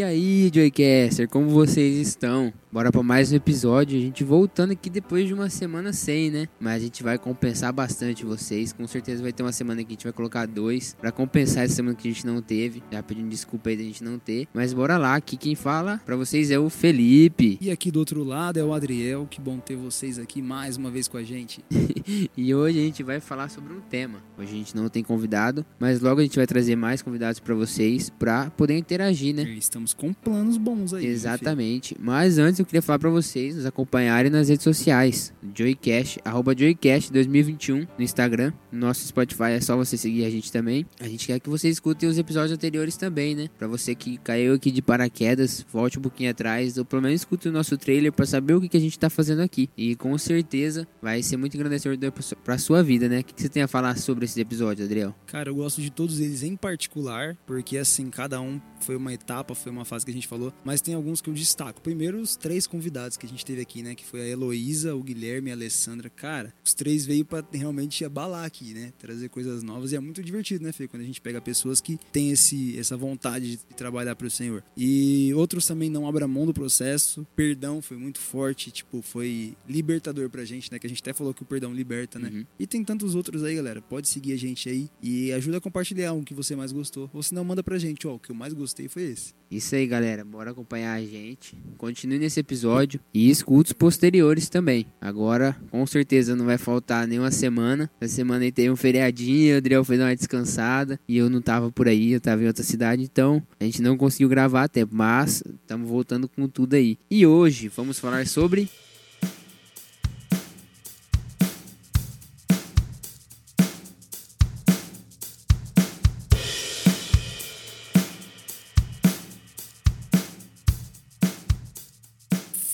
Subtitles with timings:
[0.00, 2.50] E aí, Joycaster, como vocês estão?
[2.72, 3.98] Bora para mais um episódio.
[3.98, 6.46] A gente voltando aqui depois de uma semana sem, né?
[6.60, 8.72] Mas a gente vai compensar bastante vocês.
[8.72, 11.74] Com certeza vai ter uma semana que a gente vai colocar dois para compensar essa
[11.74, 12.80] semana que a gente não teve.
[12.88, 14.46] Já pedindo desculpa aí da gente não ter.
[14.54, 17.58] Mas bora lá, aqui quem fala para vocês é o Felipe.
[17.60, 19.26] E aqui do outro lado é o Adriel.
[19.28, 21.64] Que bom ter vocês aqui mais uma vez com a gente.
[22.36, 24.22] e hoje a gente vai falar sobre um tema.
[24.38, 27.52] Hoje a gente não tem convidado, mas logo a gente vai trazer mais convidados para
[27.52, 29.42] vocês para poder interagir, né?
[29.58, 31.04] Estamos com planos bons aí.
[31.04, 31.96] Exatamente.
[31.98, 35.32] Mas antes eu queria falar para vocês nos acompanharem nas redes sociais.
[35.54, 38.52] Joycast, arroba Joycast 2021 no Instagram.
[38.70, 40.86] No nosso Spotify é só você seguir a gente também.
[41.00, 43.48] A gente quer que você escute os episódios anteriores também, né?
[43.58, 47.48] Para você que caiu aqui de paraquedas, volte um pouquinho atrás, ou pelo menos escute
[47.48, 49.68] o nosso trailer para saber o que, que a gente tá fazendo aqui.
[49.76, 52.12] E com certeza vai ser muito engrandecedor
[52.44, 53.20] pra sua vida, né?
[53.20, 55.14] O que, que você tem a falar sobre esse episódio, Adriel?
[55.26, 59.54] Cara, eu gosto de todos eles em particular, porque assim, cada um foi uma etapa,
[59.54, 61.80] foi uma fase que a gente falou, mas tem alguns que eu destaco.
[61.80, 63.94] Primeiro, os três convidados que a gente teve aqui, né?
[63.94, 66.10] Que foi a Heloísa, o Guilherme e a Alessandra.
[66.10, 68.92] Cara, os três veio para realmente abalar aqui, né?
[68.98, 70.88] Trazer coisas novas e é muito divertido, né, Fê?
[70.88, 74.64] Quando a gente pega pessoas que têm esse, essa vontade de trabalhar para o Senhor.
[74.76, 77.24] E outros também não abram mão do processo.
[77.36, 80.80] Perdão foi muito forte, tipo, foi libertador pra gente, né?
[80.80, 82.30] Que a gente até falou que o perdão liberta, né?
[82.32, 82.44] Uhum.
[82.58, 83.80] E tem tantos outros aí, galera.
[83.80, 87.08] Pode seguir a gente aí e ajuda a compartilhar um que você mais gostou.
[87.14, 89.38] Ou se não, manda pra gente, ó, o que eu mais gostei foi esse.
[89.48, 90.24] Isso aí, galera.
[90.24, 91.56] Bora acompanhar a gente.
[91.76, 94.86] Continue nesse episódio e escute os posteriores também.
[95.00, 97.90] Agora, com certeza, não vai faltar nenhuma semana.
[98.00, 101.70] Essa semana aí teve um feriadinho, o Adriel fez uma descansada e eu não tava
[101.70, 104.94] por aí, eu tava em outra cidade, então a gente não conseguiu gravar a tempo,
[104.94, 106.98] mas estamos voltando com tudo aí.
[107.10, 108.68] E hoje vamos falar sobre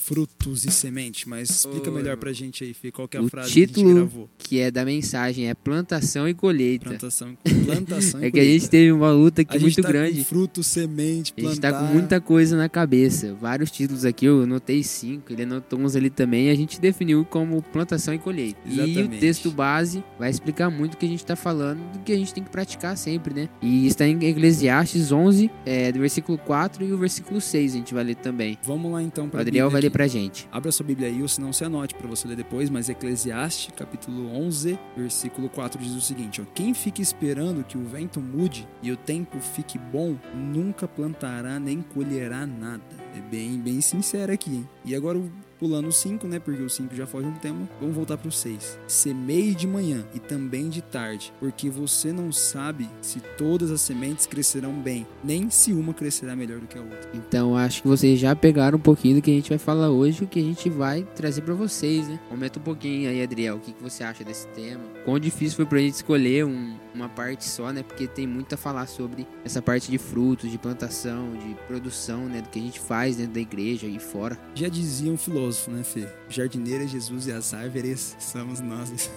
[0.07, 3.27] frutos e semente, mas explica melhor pra gente aí, Fê, qual que é a o
[3.27, 4.29] frase título que a gente gravou.
[4.37, 6.85] que é da mensagem é plantação e colheita.
[6.91, 10.23] Plantação, plantação É que a gente teve uma luta aqui a muito tá grande.
[10.23, 11.49] fruto, semente, plantar.
[11.49, 13.35] A gente tá com muita coisa na cabeça.
[13.35, 17.61] Vários títulos aqui, eu anotei cinco, ele anotou uns ali também, a gente definiu como
[17.61, 18.57] plantação e colheita.
[18.65, 18.99] Exatamente.
[18.99, 22.13] E o texto base vai explicar muito o que a gente tá falando, do que
[22.13, 23.49] a gente tem que praticar sempre, né?
[23.61, 27.93] E está em Eclesiastes 11, é, do versículo 4 e o versículo 6, a gente
[27.93, 28.57] vai ler também.
[28.63, 30.47] Vamos lá então para O Adriel vai ler pra gente.
[30.51, 33.73] Abra sua Bíblia aí, ou se não se anote para você ler depois, mas Eclesiastes,
[33.75, 38.67] capítulo 11, versículo 4 diz o seguinte, ó: Quem fica esperando que o vento mude
[38.83, 42.83] e o tempo fique bom, nunca plantará nem colherá nada.
[43.15, 44.69] É bem, bem sincero aqui, hein?
[44.85, 46.39] E agora o Pulando o 5, né?
[46.39, 47.67] Porque o 5 já foge um tema.
[47.79, 48.77] Vamos voltar para o 6.
[48.87, 54.25] Semeie de manhã e também de tarde, porque você não sabe se todas as sementes
[54.25, 57.09] crescerão bem, nem se uma crescerá melhor do que a outra.
[57.13, 60.23] Então acho que vocês já pegaram um pouquinho do que a gente vai falar hoje,
[60.23, 62.19] o que a gente vai trazer para vocês, né?
[62.29, 64.83] Comenta um pouquinho aí, Adriel, o que, que você acha desse tema?
[65.07, 67.81] Quão difícil foi pra gente escolher um, uma parte só, né?
[67.81, 72.41] Porque tem muito a falar sobre essa parte de frutos, de plantação, de produção, né?
[72.41, 74.37] Do que a gente faz dentro da igreja e fora.
[74.53, 76.07] Já dizia um filósofo filósofo, né, Fê?
[76.29, 79.09] Jardineira, Jesus e as árvores somos nós.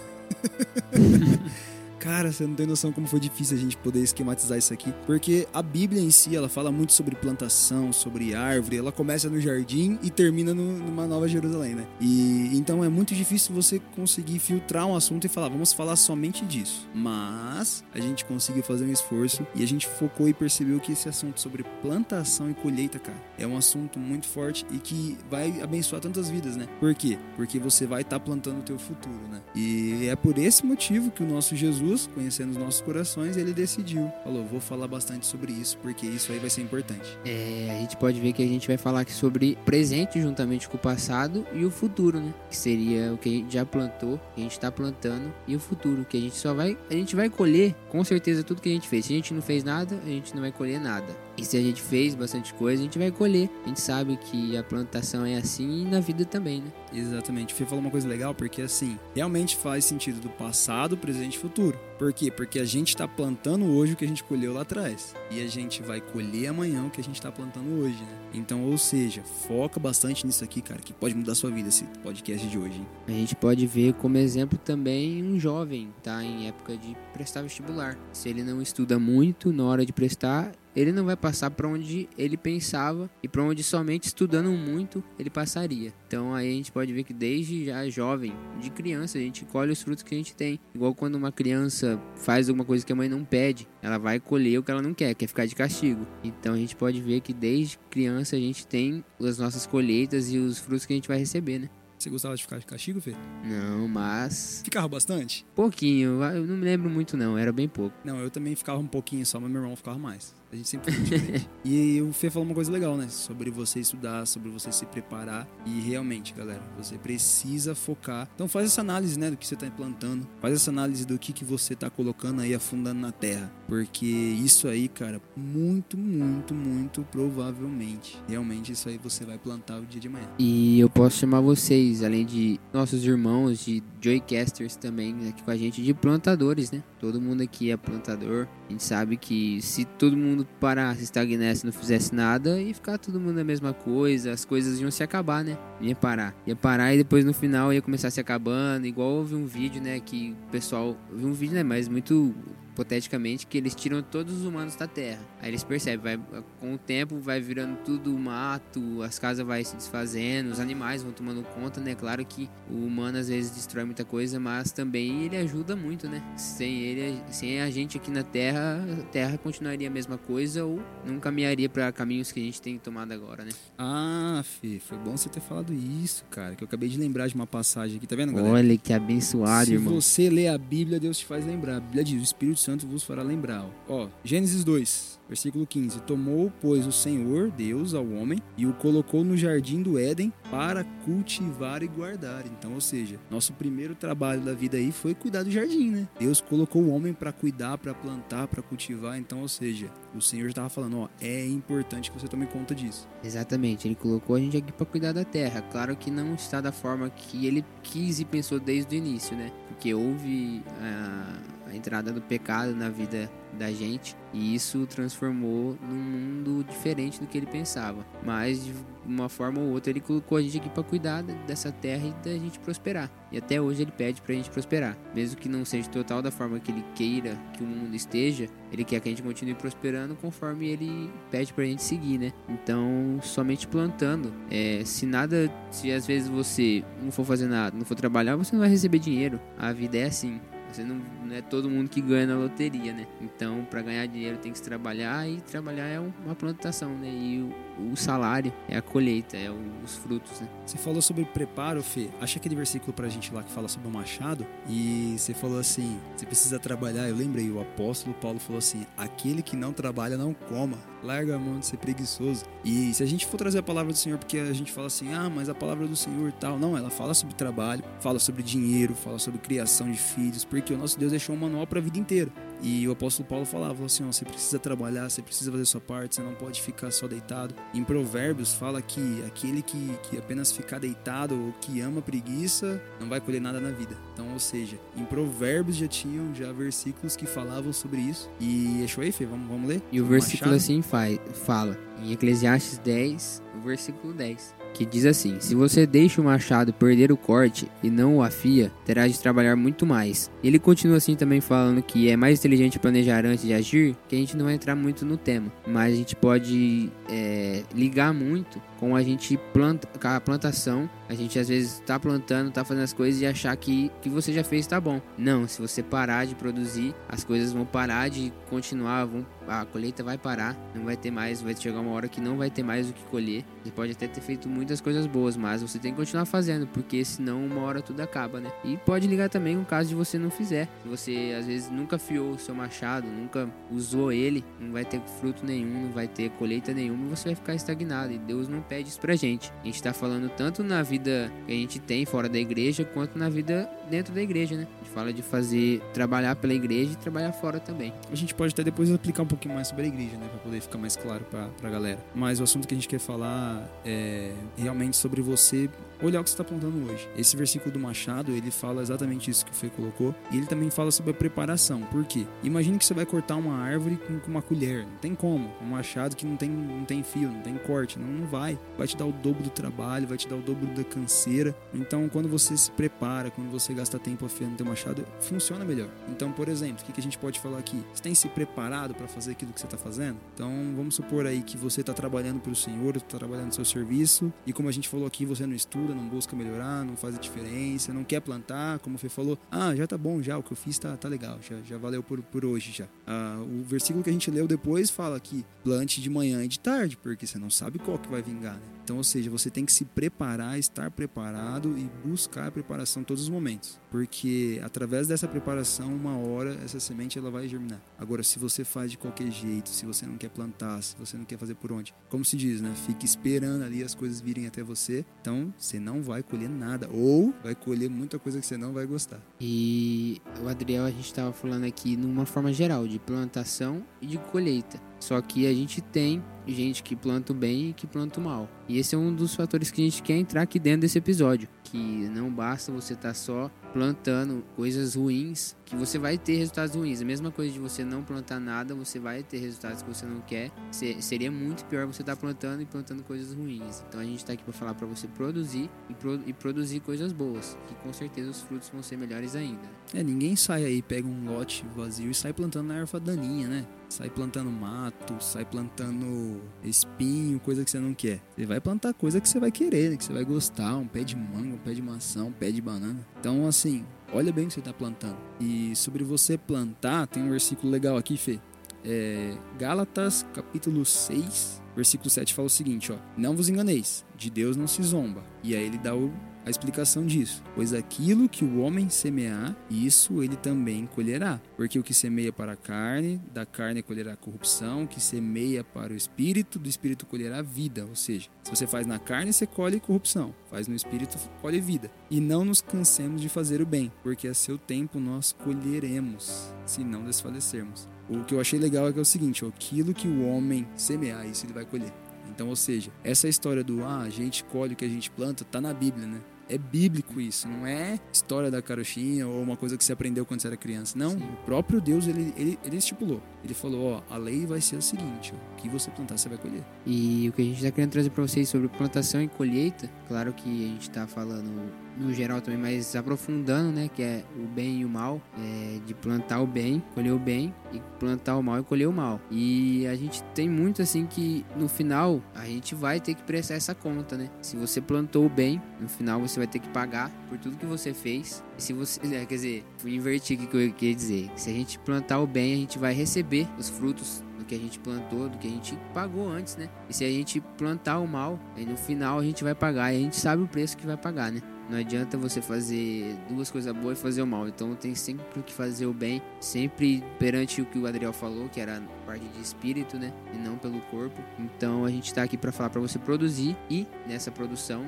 [2.00, 5.46] Cara, você não tem noção como foi difícil a gente poder esquematizar isso aqui, porque
[5.52, 9.98] a Bíblia em si, ela fala muito sobre plantação, sobre árvore, ela começa no jardim
[10.02, 11.86] e termina no, numa Nova Jerusalém, né?
[12.00, 16.42] E então é muito difícil você conseguir filtrar um assunto e falar, vamos falar somente
[16.46, 16.88] disso.
[16.94, 21.06] Mas a gente conseguiu fazer um esforço e a gente focou e percebeu que esse
[21.06, 26.00] assunto sobre plantação e colheita, cara, é um assunto muito forte e que vai abençoar
[26.00, 26.66] tantas vidas, né?
[26.80, 27.18] Por quê?
[27.36, 29.42] Porque você vai estar tá plantando o teu futuro, né?
[29.54, 33.52] E é por esse motivo que o nosso Jesus Jesus, conhecendo os nossos corações, ele
[33.52, 34.10] decidiu.
[34.22, 37.18] Falou, vou falar bastante sobre isso, porque isso aí vai ser importante.
[37.24, 40.76] É, a gente pode ver que a gente vai falar aqui sobre presente juntamente com
[40.76, 42.32] o passado e o futuro, né?
[42.48, 45.60] Que seria o que a gente já plantou, que a gente está plantando, e o
[45.60, 46.78] futuro, que a gente só vai.
[46.88, 49.06] A gente vai colher com certeza tudo que a gente fez.
[49.06, 51.29] Se a gente não fez nada, a gente não vai colher nada.
[51.36, 53.48] E se a gente fez bastante coisa, a gente vai colher.
[53.64, 56.72] A gente sabe que a plantação é assim e na vida também, né?
[56.92, 57.54] Exatamente.
[57.54, 61.78] Fê falou uma coisa legal, porque assim, realmente faz sentido do passado, presente e futuro.
[61.98, 62.30] Por quê?
[62.30, 65.14] Porque a gente está plantando hoje o que a gente colheu lá atrás.
[65.30, 68.18] E a gente vai colher amanhã o que a gente está plantando hoje, né?
[68.32, 71.84] Então, ou seja, foca bastante nisso aqui, cara, que pode mudar a sua vida esse
[72.02, 72.78] podcast de hoje.
[72.78, 72.86] Hein?
[73.06, 76.24] A gente pode ver como exemplo também um jovem, tá?
[76.24, 77.98] Em época de prestar vestibular.
[78.12, 82.08] Se ele não estuda muito na hora de prestar, ele não vai passar para onde
[82.16, 85.92] ele pensava e para onde somente estudando muito ele passaria.
[86.06, 89.72] Então aí a gente pode ver que desde já jovem, de criança, a gente colhe
[89.72, 90.58] os frutos que a gente tem.
[90.74, 94.58] Igual quando uma criança faz alguma coisa que a mãe não pede, ela vai colher
[94.58, 96.06] o que ela não quer, quer ficar de castigo.
[96.22, 100.38] Então a gente pode ver que desde criança a gente tem as nossas colheitas e
[100.38, 101.70] os frutos que a gente vai receber, né?
[102.00, 103.14] Você gostava de ficar de castigo, Fê?
[103.44, 104.62] Não, mas.
[104.64, 105.44] Ficava bastante?
[105.54, 107.94] Pouquinho, eu não me lembro muito, não, era bem pouco.
[108.02, 110.34] Não, eu também ficava um pouquinho só, mas meu irmão ficava mais.
[110.52, 111.48] A gente sempre foi diferente.
[111.64, 113.08] e o Fê falou uma coisa legal, né?
[113.08, 115.46] Sobre você estudar, sobre você se preparar.
[115.64, 118.28] E realmente, galera, você precisa focar.
[118.34, 119.30] Então faz essa análise, né?
[119.30, 120.26] Do que você está implantando.
[120.40, 123.52] Faz essa análise do que, que você está colocando aí, afundando na terra.
[123.68, 128.20] Porque isso aí, cara, muito, muito, muito provavelmente.
[128.28, 130.26] Realmente isso aí você vai plantar o dia de manhã.
[130.36, 135.56] E eu posso chamar vocês, além de nossos irmãos, de Joycasters também aqui com a
[135.56, 136.82] gente, de plantadores, né?
[137.00, 138.46] Todo mundo aqui é plantador.
[138.68, 143.18] A gente sabe que se todo mundo parasse, estagnasse, não fizesse nada, ia ficar todo
[143.18, 145.56] mundo a mesma coisa, as coisas iam se acabar, né?
[145.80, 146.34] Ia parar.
[146.46, 148.86] Ia parar e depois no final ia começar se acabando.
[148.86, 149.98] Igual houve um vídeo, né?
[149.98, 150.94] Que o pessoal.
[151.10, 151.62] Vi um vídeo, né?
[151.62, 152.34] Mas muito
[152.80, 155.20] hipoteticamente, que eles tiram todos os humanos da Terra.
[155.40, 159.76] Aí eles percebem, vai, com o tempo vai virando tudo mato, as casas vai se
[159.76, 161.94] desfazendo, os animais vão tomando conta, né?
[161.94, 166.22] Claro que o humano às vezes destrói muita coisa, mas também ele ajuda muito, né?
[166.36, 170.80] Sem ele, sem a gente aqui na Terra, a Terra continuaria a mesma coisa ou
[171.06, 173.50] não caminharia para caminhos que a gente tem tomado agora, né?
[173.78, 177.34] Ah, Fê, foi bom você ter falado isso, cara, que eu acabei de lembrar de
[177.34, 178.54] uma passagem aqui, tá vendo, galera?
[178.54, 180.00] Olha que abençoado, Se irmão.
[180.00, 181.76] você lê a Bíblia, Deus te faz lembrar.
[181.76, 183.66] A Bíblia diz: o Espírito Santo vos fará lembrar.
[183.88, 189.24] Ó, Gênesis 2, versículo 15: Tomou, pois, o Senhor, Deus, ao homem e o colocou
[189.24, 192.44] no jardim do Éden para cultivar e guardar.
[192.46, 196.08] Então, ou seja, nosso primeiro trabalho da vida aí foi cuidar do jardim, né?
[196.18, 199.18] Deus colocou o homem para cuidar, para plantar, para cultivar.
[199.18, 203.08] Então, ou seja, o Senhor estava falando: ó, é importante que você tome conta disso.
[203.22, 205.62] Exatamente, ele colocou a gente aqui para cuidar da terra.
[205.62, 209.52] Claro que não está da forma que ele quis e pensou desde o início, né?
[209.68, 211.38] Porque houve a,
[211.70, 217.26] a entrada do pecado na vida da gente e isso transformou num mundo diferente do
[217.26, 218.04] que ele pensava.
[218.24, 218.74] Mas de
[219.04, 222.32] uma forma ou outra ele colocou a gente aqui para cuidar dessa terra e da
[222.32, 223.10] gente prosperar.
[223.32, 226.58] E até hoje ele pede pra gente prosperar, mesmo que não seja total da forma
[226.58, 230.68] que ele queira que o mundo esteja, ele quer que a gente continue prosperando conforme
[230.68, 232.32] ele pede pra gente seguir, né?
[232.48, 234.32] Então, somente plantando.
[234.50, 238.52] É, se nada, se às vezes você não for fazer nada, não for trabalhar, você
[238.52, 239.40] não vai receber dinheiro.
[239.58, 240.40] A vida é assim.
[240.72, 243.06] Você não, não é todo mundo que ganha na loteria, né?
[243.20, 247.08] Então, para ganhar dinheiro tem que trabalhar e trabalhar é uma plantação, né?
[247.08, 247.40] E
[247.78, 250.48] o, o salário é a colheita, é os frutos, né?
[250.64, 252.08] Você falou sobre preparo, Fê.
[252.20, 255.98] Acha aquele versículo pra gente lá que fala sobre o machado e você falou assim:
[256.16, 257.08] você precisa trabalhar.
[257.08, 260.78] Eu lembrei, o apóstolo Paulo falou assim: aquele que não trabalha não coma.
[261.02, 262.44] Larga a mão de ser preguiçoso.
[262.64, 265.12] E se a gente for trazer a palavra do Senhor, porque a gente fala assim,
[265.14, 266.58] ah, mas a palavra do Senhor tal.
[266.58, 270.78] Não, ela fala sobre trabalho, fala sobre dinheiro, fala sobre criação de filhos, porque o
[270.78, 272.30] nosso Deus deixou um manual para a vida inteira.
[272.62, 276.16] E o apóstolo Paulo falava assim: ó, você precisa trabalhar, você precisa fazer sua parte,
[276.16, 277.54] você não pode ficar só deitado.
[277.74, 283.08] Em Provérbios fala que aquele que, que apenas ficar deitado ou que ama preguiça não
[283.08, 283.96] vai colher nada na vida.
[284.12, 288.30] Então, ou seja, em Provérbios já tinham já versículos que falavam sobre isso.
[288.40, 289.24] E achou aí, Fê?
[289.24, 289.82] Vamos, vamos ler?
[289.90, 295.38] E o versículo assim faz, fala, em Eclesiastes 10, o versículo 10, que diz assim:
[295.40, 299.56] Se você deixa o machado perder o corte e não o afia, terá de trabalhar
[299.56, 300.30] muito mais.
[300.42, 304.18] Ele continua assim também falando que é mais inteligente planejar antes de agir, que a
[304.18, 308.96] gente não vai entrar muito no tema, mas a gente pode é, ligar muito com
[308.96, 310.88] a gente planta, com a plantação.
[311.10, 314.32] A gente às vezes tá plantando, tá fazendo as coisas e achar que que você
[314.32, 315.00] já fez tá bom.
[315.18, 320.04] Não, se você parar de produzir, as coisas vão parar de continuar, vão, a colheita
[320.04, 322.88] vai parar, não vai ter mais, vai chegar uma hora que não vai ter mais
[322.88, 323.44] o que colher.
[323.64, 327.04] Você pode até ter feito muitas coisas boas, mas você tem que continuar fazendo, porque
[327.04, 328.52] senão uma hora tudo acaba, né?
[328.64, 330.68] E pode ligar também com o caso de você não fizer.
[330.84, 335.00] Se você às vezes nunca fiou o seu machado, nunca usou ele, não vai ter
[335.18, 338.12] fruto nenhum, não vai ter colheita nenhuma, você vai ficar estagnado.
[338.12, 339.52] E Deus não pede isso pra gente.
[339.60, 343.18] A gente tá falando tanto na vida que a gente tem fora da igreja, quanto
[343.18, 344.66] na vida dentro da igreja, né?
[344.80, 347.92] A gente fala de fazer, trabalhar pela igreja e trabalhar fora também.
[348.10, 350.28] A gente pode até depois explicar um pouquinho mais sobre a igreja, né?
[350.28, 351.98] Pra poder ficar mais claro pra, pra galera.
[352.14, 355.68] Mas o assunto que a gente quer falar é realmente sobre você
[356.02, 357.08] olhar o que você está plantando hoje.
[357.16, 360.14] Esse versículo do Machado, ele fala exatamente isso que o Fê colocou.
[360.30, 361.82] E ele também fala sobre a preparação.
[361.82, 362.26] Por quê?
[362.42, 364.86] Imagine que você vai cortar uma árvore com, uma colher.
[364.86, 365.50] Não tem como.
[365.60, 367.98] Um machado que não tem, não tem fio, não tem corte.
[367.98, 368.58] Não, não vai.
[368.76, 371.54] Vai te dar o dobro do trabalho, vai te dar o dobro da canseira.
[371.74, 375.88] Então, quando você se prepara, quando você gasta tempo afiando teu machado, funciona melhor.
[376.08, 377.82] Então, por exemplo, o que, que a gente pode falar aqui?
[377.92, 380.18] Você tem se preparado para fazer aquilo que você está fazendo?
[380.34, 383.64] Então, vamos supor aí que você está trabalhando para o Senhor, está trabalhando no seu
[383.64, 387.16] serviço, e como a gente falou aqui, você não estuda, não busca melhorar, não faz
[387.16, 390.42] a diferença, não quer plantar, como o Fê falou, ah, já tá bom, já, o
[390.42, 392.86] que eu fiz tá, tá legal, já, já valeu por, por hoje já.
[393.06, 396.58] Ah, o versículo que a gente leu depois fala que plante de manhã e de
[396.58, 398.79] tarde, porque você não sabe qual que vai vingar, né?
[398.90, 403.04] Então, ou seja, você tem que se preparar, estar preparado e buscar a preparação em
[403.04, 407.80] todos os momentos, porque através dessa preparação, uma hora essa semente ela vai germinar.
[407.96, 411.24] Agora, se você faz de qualquer jeito, se você não quer plantar, se você não
[411.24, 412.74] quer fazer por onde, como se diz, né?
[412.84, 417.32] Fique esperando ali as coisas virem até você, então você não vai colher nada ou
[417.44, 419.20] vai colher muita coisa que você não vai gostar.
[419.40, 424.18] E o Adriel, a gente estava falando aqui numa forma geral de plantação e de
[424.18, 424.89] colheita.
[425.00, 428.48] Só que a gente tem gente que planta o bem e que planta o mal.
[428.68, 431.48] E esse é um dos fatores que a gente quer entrar aqui dentro desse episódio.
[431.64, 436.74] Que não basta você estar tá só plantando coisas ruins, que você vai ter resultados
[436.74, 437.00] ruins.
[437.00, 440.20] A mesma coisa de você não plantar nada, você vai ter resultados que você não
[440.20, 440.50] quer.
[440.70, 443.84] seria muito pior você estar tá plantando e plantando coisas ruins.
[443.88, 447.12] Então a gente está aqui para falar para você produzir e, pro, e, produzir coisas
[447.12, 449.68] boas, que com certeza os frutos vão ser melhores ainda.
[449.94, 453.66] É, ninguém sai aí, pega um lote vazio e sai plantando na erva daninha, né?
[453.90, 458.22] Sai plantando mato, sai plantando espinho, coisa que você não quer.
[458.36, 461.16] Você vai plantar coisa que você vai querer, que você vai gostar, um pé de
[461.16, 463.04] manga, um pé de maçã, um pé de banana.
[463.18, 465.18] Então, assim, olha bem o que você está plantando.
[465.40, 468.38] E sobre você plantar, tem um versículo legal aqui, Fê.
[468.84, 474.56] É, Gálatas, capítulo 6, versículo 7 fala o seguinte, ó: Não vos enganeis, de Deus
[474.56, 475.22] não se zomba.
[475.42, 476.10] E aí ele dá o
[476.44, 477.42] a explicação disso.
[477.54, 481.40] Pois aquilo que o homem semear, isso ele também colherá.
[481.56, 485.92] Porque o que semeia para a carne, da carne colherá corrupção, o que semeia para
[485.92, 487.86] o espírito, do espírito colherá vida.
[487.86, 491.90] Ou seja, se você faz na carne, você colhe corrupção, faz no espírito, colhe vida.
[492.10, 496.82] E não nos cansemos de fazer o bem, porque a seu tempo nós colheremos, se
[496.82, 497.88] não desfalecermos.
[498.08, 501.26] O que eu achei legal é que é o seguinte: aquilo que o homem semear,
[501.26, 501.92] isso ele vai colher.
[502.40, 505.44] Então, ou seja, essa história do ah, a gente colhe o que a gente planta,
[505.44, 506.22] tá na Bíblia, né?
[506.48, 510.40] É bíblico isso, não é história da carochinha ou uma coisa que você aprendeu quando
[510.40, 510.98] você era criança.
[510.98, 511.22] Não, Sim.
[511.22, 513.22] o próprio Deus, ele, ele, ele estipulou.
[513.42, 516.28] Ele falou, ó, a lei vai ser o seguinte, ó, o que você plantar, você
[516.28, 516.62] vai colher.
[516.86, 520.32] E o que a gente está querendo trazer para vocês sobre plantação e colheita, claro
[520.32, 521.50] que a gente está falando
[521.96, 525.94] no geral também, mas aprofundando, né, que é o bem e o mal, é, de
[525.94, 529.20] plantar o bem, colher o bem, e plantar o mal e colher o mal.
[529.30, 533.54] E a gente tem muito assim que no final a gente vai ter que prestar
[533.54, 534.30] essa conta, né?
[534.40, 537.66] Se você plantou o bem, no final você vai ter que pagar por tudo que
[537.66, 538.42] você fez.
[538.58, 541.30] E se você, é, quer dizer, fui invertir o que eu queria dizer.
[541.36, 544.58] Se a gente plantar o bem, a gente vai receber os frutos do que a
[544.58, 546.68] gente plantou, do que a gente pagou antes, né?
[546.88, 549.96] E se a gente plantar o mal, aí no final a gente vai pagar e
[549.96, 551.40] a gente sabe o preço que vai pagar, né?
[551.70, 554.48] Não adianta você fazer duas coisas boas e fazer o mal.
[554.48, 558.60] Então tem sempre que fazer o bem, sempre perante o que o Adriel falou, que
[558.60, 560.12] era parte de espírito, né?
[560.34, 561.22] E não pelo corpo.
[561.38, 564.84] Então a gente está aqui para falar para você produzir e nessa produção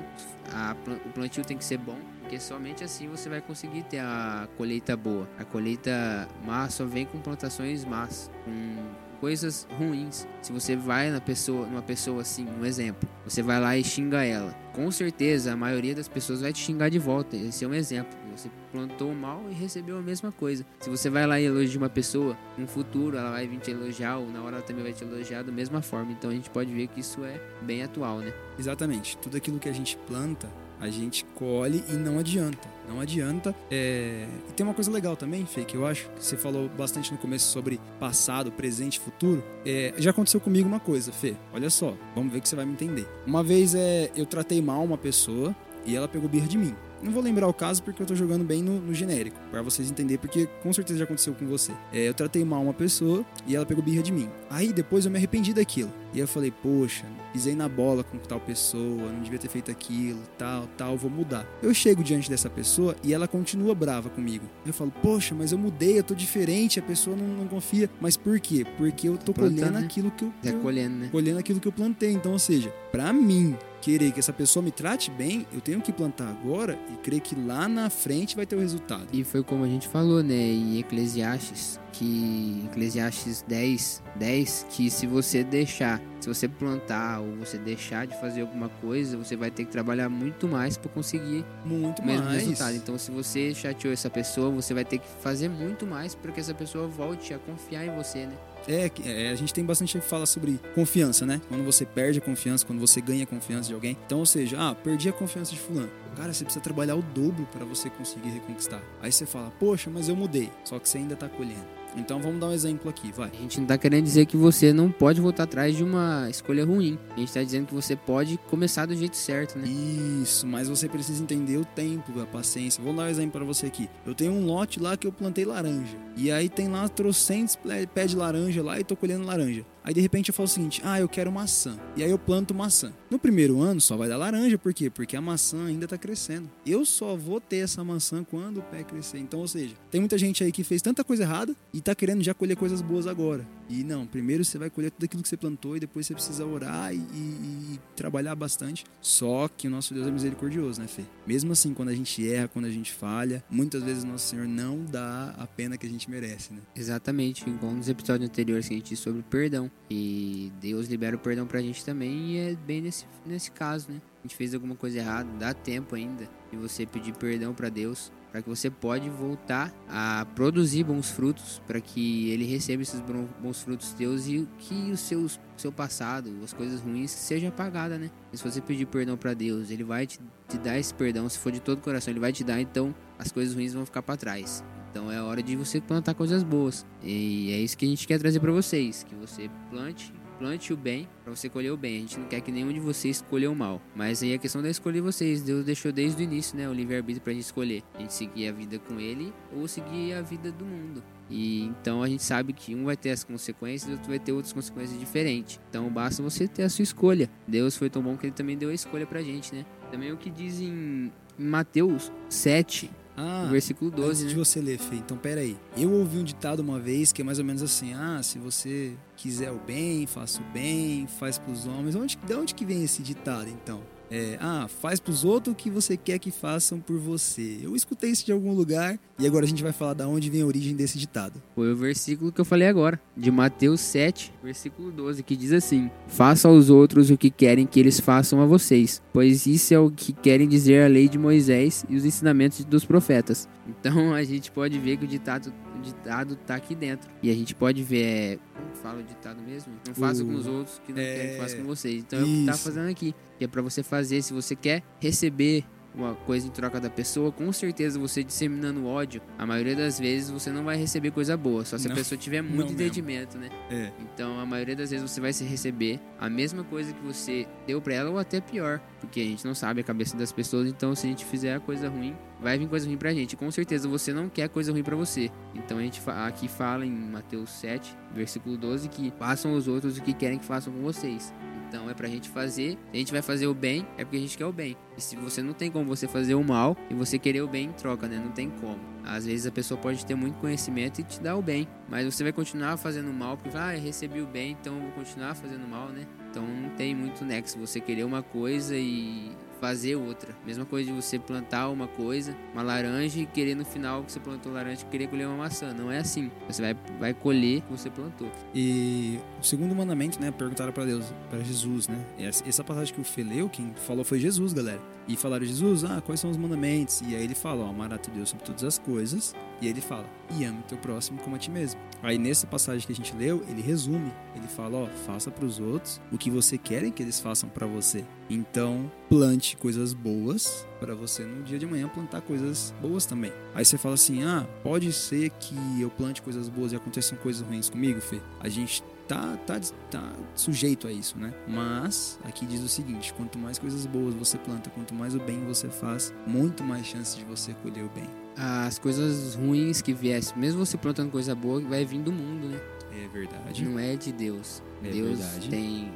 [0.51, 0.75] a,
[1.05, 4.97] o plantio tem que ser bom, porque somente assim você vai conseguir ter a colheita
[4.97, 5.27] boa.
[5.39, 8.75] A colheita má só vem com plantações más, com
[9.23, 10.27] coisas ruins.
[10.41, 14.21] Se você vai na pessoa, numa pessoa assim, um exemplo, você vai lá e xinga
[14.21, 14.51] ela.
[14.73, 17.37] Com certeza a maioria das pessoas vai te xingar de volta.
[17.37, 18.13] Esse é um exemplo.
[18.35, 20.65] Você plantou mal e recebeu a mesma coisa.
[20.81, 24.17] Se você vai lá e elogia uma pessoa, no futuro ela vai vir te elogiar
[24.17, 26.11] ou na hora ela também vai te elogiar da mesma forma.
[26.11, 28.33] Então a gente pode ver que isso é bem atual, né?
[28.59, 29.15] Exatamente.
[29.19, 30.49] Tudo aquilo que a gente planta,
[30.83, 32.67] a gente colhe e não adianta.
[32.89, 33.55] Não adianta.
[33.71, 34.27] É...
[34.49, 37.17] E tem uma coisa legal também, Fê, que eu acho que você falou bastante no
[37.17, 39.41] começo sobre passado, presente futuro.
[39.65, 39.93] É...
[39.97, 41.35] Já aconteceu comigo uma coisa, Fê.
[41.53, 43.07] Olha só, vamos ver que você vai me entender.
[43.25, 44.11] Uma vez é...
[44.13, 46.75] eu tratei mal uma pessoa e ela pegou birra de mim.
[47.01, 49.91] Não vou lembrar o caso porque eu tô jogando bem no, no genérico, para vocês
[49.91, 51.73] entenderem, porque com certeza já aconteceu com você.
[51.91, 54.29] É, eu tratei mal uma pessoa e ela pegou birra de mim.
[54.49, 55.91] Aí depois eu me arrependi daquilo.
[56.13, 60.21] E eu falei, poxa, pisei na bola com tal pessoa, não devia ter feito aquilo,
[60.37, 61.45] tal, tal, vou mudar.
[61.61, 64.45] Eu chego diante dessa pessoa e ela continua brava comigo.
[64.65, 67.89] Eu falo, poxa, mas eu mudei, eu tô diferente, a pessoa não, não confia.
[67.99, 68.65] Mas por quê?
[68.77, 69.79] Porque eu tô colhendo né?
[69.79, 70.33] aquilo que eu.
[70.43, 71.09] É colhendo, né?
[71.11, 72.11] Colhendo aquilo que eu plantei.
[72.11, 75.91] Então, ou seja, Pra mim querer que essa pessoa me trate bem, eu tenho que
[75.91, 79.07] plantar agora e crer que lá na frente vai ter o resultado.
[79.11, 85.07] E foi como a gente falou, né, em Eclesiastes, que Eclesiastes 10, 10, que se
[85.07, 89.65] você deixar, se você plantar ou você deixar de fazer alguma coisa, você vai ter
[89.65, 92.43] que trabalhar muito mais para conseguir muito o mesmo mais.
[92.43, 92.75] resultado.
[92.75, 96.39] Então, se você chateou essa pessoa, você vai ter que fazer muito mais para que
[96.39, 98.37] essa pessoa volte a confiar em você, né?
[98.67, 101.41] É, é, a gente tem bastante que fala sobre confiança, né?
[101.47, 103.97] Quando você perde a confiança, quando você ganha a confiança de alguém.
[104.05, 105.89] Então, ou seja, ah, perdi a confiança de fulano.
[106.15, 108.81] Cara, você precisa trabalhar o dobro para você conseguir reconquistar.
[109.01, 110.49] Aí você fala, poxa, mas eu mudei.
[110.63, 111.82] Só que você ainda tá colhendo.
[111.97, 113.29] Então vamos dar um exemplo aqui, vai.
[113.29, 116.65] A gente não tá querendo dizer que você não pode voltar atrás de uma escolha
[116.65, 116.97] ruim.
[117.15, 119.67] A gente tá dizendo que você pode começar do jeito certo, né?
[119.67, 122.83] Isso, mas você precisa entender o tempo, a paciência.
[122.83, 123.89] Vou dar um exemplo para você aqui.
[124.05, 125.97] Eu tenho um lote lá que eu plantei laranja.
[126.15, 127.57] E aí tem lá trocentos
[127.93, 129.65] pés de laranja lá e tô colhendo laranja.
[129.83, 131.77] Aí de repente eu falo o seguinte: ah, eu quero maçã.
[131.95, 132.93] E aí eu planto maçã.
[133.09, 134.89] No primeiro ano só vai dar laranja, por quê?
[134.89, 136.49] Porque a maçã ainda tá crescendo.
[136.65, 139.19] Eu só vou ter essa maçã quando o pé crescer.
[139.19, 142.23] Então, ou seja, tem muita gente aí que fez tanta coisa errada e tá querendo
[142.23, 143.45] já colher coisas boas agora.
[143.69, 146.45] E não, primeiro você vai colher tudo aquilo que você plantou e depois você precisa
[146.45, 148.83] orar e, e, e trabalhar bastante.
[149.01, 151.03] Só que o nosso Deus é misericordioso, né, Fê?
[151.25, 154.83] Mesmo assim, quando a gente erra, quando a gente falha, muitas vezes nosso Senhor não
[154.83, 156.59] dá a pena que a gente merece, né?
[156.75, 159.71] Exatamente, igual nos episódios anteriores que a gente disse sobre perdão.
[159.89, 164.01] E Deus libera o perdão pra gente também e é bem nesse, nesse caso, né?
[164.19, 168.11] A gente fez alguma coisa errada, dá tempo ainda de você pedir perdão para Deus,
[168.31, 173.01] para que você pode voltar a produzir bons frutos, para que ele receba esses
[173.41, 175.27] bons frutos teus e que o seu,
[175.57, 178.09] seu passado, as coisas ruins, seja apagada, né?
[178.31, 181.37] E se você pedir perdão para Deus, ele vai te, te dar esse perdão, se
[181.37, 184.01] for de todo o coração, ele vai te dar, então as coisas ruins vão ficar
[184.01, 184.63] para trás.
[184.93, 186.85] Então é hora de você plantar coisas boas.
[187.01, 190.77] E é isso que a gente quer trazer para vocês, que você plante plante o
[190.77, 191.97] bem para você colher o bem.
[191.97, 193.81] A gente não quer que nenhum de vocês escolha o mal.
[193.95, 195.41] Mas aí a questão da escolher vocês.
[195.41, 197.81] Deus deixou desde o início, né, o livre-arbítrio pra gente escolher.
[197.95, 201.03] A gente seguir a vida com ele ou seguir a vida do mundo.
[201.29, 204.53] E então a gente sabe que um vai ter as consequências outro vai ter outras
[204.53, 205.59] consequências diferentes.
[205.69, 207.29] Então basta você ter a sua escolha.
[207.47, 209.65] Deus foi tão bom que ele também deu a escolha pra gente, né?
[209.89, 214.29] Também o que diz em Mateus 7, ah, versículo 12, antes né?
[214.29, 215.57] de você ler, Fê, então pera aí.
[215.77, 218.93] Eu ouvi um ditado uma vez que é mais ou menos assim: ah, se você
[219.15, 221.95] quiser o bem, faça o bem, faz pros homens.
[221.95, 223.81] Onde, de onde que vem esse ditado, então?
[224.11, 227.59] É, ah, faz pros outros o que você quer que façam por você.
[227.61, 230.41] Eu escutei isso de algum lugar e agora a gente vai falar da onde vem
[230.41, 231.41] a origem desse ditado.
[231.55, 235.89] Foi o versículo que eu falei agora, de Mateus 7, versículo 12, que diz assim:
[236.07, 239.89] Faça aos outros o que querem que eles façam a vocês, pois isso é o
[239.89, 243.47] que querem dizer a lei de Moisés e os ensinamentos dos profetas.
[243.67, 247.09] Então a gente pode ver que o ditado, o ditado tá aqui dentro.
[247.21, 249.73] E a gente pode ver, é, como fala o ditado mesmo?
[249.87, 252.01] Não faça O- com os outros que não é, querem que faça com vocês.
[252.03, 252.63] Então é o que tá isso.
[252.63, 253.15] fazendo aqui.
[253.37, 255.63] Que é pra você fazer, se você quer receber
[255.95, 260.29] uma coisa em troca da pessoa, com certeza você disseminando ódio, a maioria das vezes
[260.29, 263.49] você não vai receber coisa boa, só se Não, a pessoa tiver muito entendimento, né?
[263.69, 263.91] É.
[263.99, 267.81] Então, a maioria das vezes você vai se receber a mesma coisa que você deu
[267.81, 270.95] pra ela ou até pior, porque a gente não sabe a cabeça das pessoas, então
[270.95, 273.35] se a gente fizer a coisa ruim, vai vir coisa ruim pra gente.
[273.35, 275.31] Com certeza você não quer coisa ruim pra você.
[275.55, 280.01] Então a gente aqui fala em Mateus 7, versículo 12 que façam os outros o
[280.01, 281.33] que querem que façam com vocês.
[281.73, 284.19] Então é pra gente fazer, se a gente vai fazer o bem, é porque a
[284.19, 284.77] gente quer o bem.
[284.95, 287.65] E se você não tem como você fazer o mal e você querer o bem
[287.65, 288.21] em troca, né?
[288.23, 288.79] Não tem como.
[289.03, 292.21] Às vezes a pessoa pode ter muito conhecimento e te dar o bem, mas você
[292.21, 295.67] vai continuar fazendo mal porque ah, eu recebi o bem, então eu vou continuar fazendo
[295.67, 296.05] mal, né?
[296.29, 299.31] Então não tem muito nexo você querer uma coisa e
[299.63, 300.35] fazer outra.
[300.45, 304.19] Mesma coisa de você plantar uma coisa, uma laranja e querer no final que você
[304.19, 305.73] plantou laranja querer colher uma maçã.
[305.73, 306.29] Não é assim.
[306.47, 308.29] Você vai, vai colher o que você plantou.
[308.53, 310.31] E o segundo mandamento, né?
[310.31, 311.97] Perguntaram pra Deus, pra Jesus, né?
[312.19, 314.81] Essa, passagem que o Fê leu, quem falou foi Jesus, galera.
[315.07, 317.01] E falaram, Jesus, ah, quais são os mandamentos?
[317.01, 319.33] E aí ele fala, ó, amar a teu Deus sobre todas as coisas.
[319.61, 320.05] E aí ele fala,
[320.37, 321.79] e ame teu próximo como a ti mesmo.
[322.01, 324.11] Aí nessa passagem que a gente leu, ele resume.
[324.35, 328.05] Ele fala, ó, faça pros outros o que você querem que eles façam pra você.
[328.29, 333.31] Então, plante coisas boas pra você no dia de amanhã plantar coisas boas também.
[333.53, 337.45] Aí você fala assim: "Ah, pode ser que eu plante coisas boas e aconteçam coisas
[337.45, 338.19] ruins comigo, Fê".
[338.39, 339.59] A gente tá tá
[339.91, 341.33] tá sujeito a isso, né?
[341.47, 345.43] Mas aqui diz o seguinte: quanto mais coisas boas você planta, quanto mais o bem
[345.45, 348.07] você faz, muito mais chance de você colher o bem.
[348.35, 352.59] As coisas ruins que viessem, mesmo você plantando coisa boa, vai vir do mundo, né?
[352.91, 353.65] É verdade.
[353.65, 354.61] Não é de Deus.
[354.83, 355.49] É Deus verdade.
[355.49, 355.91] tem.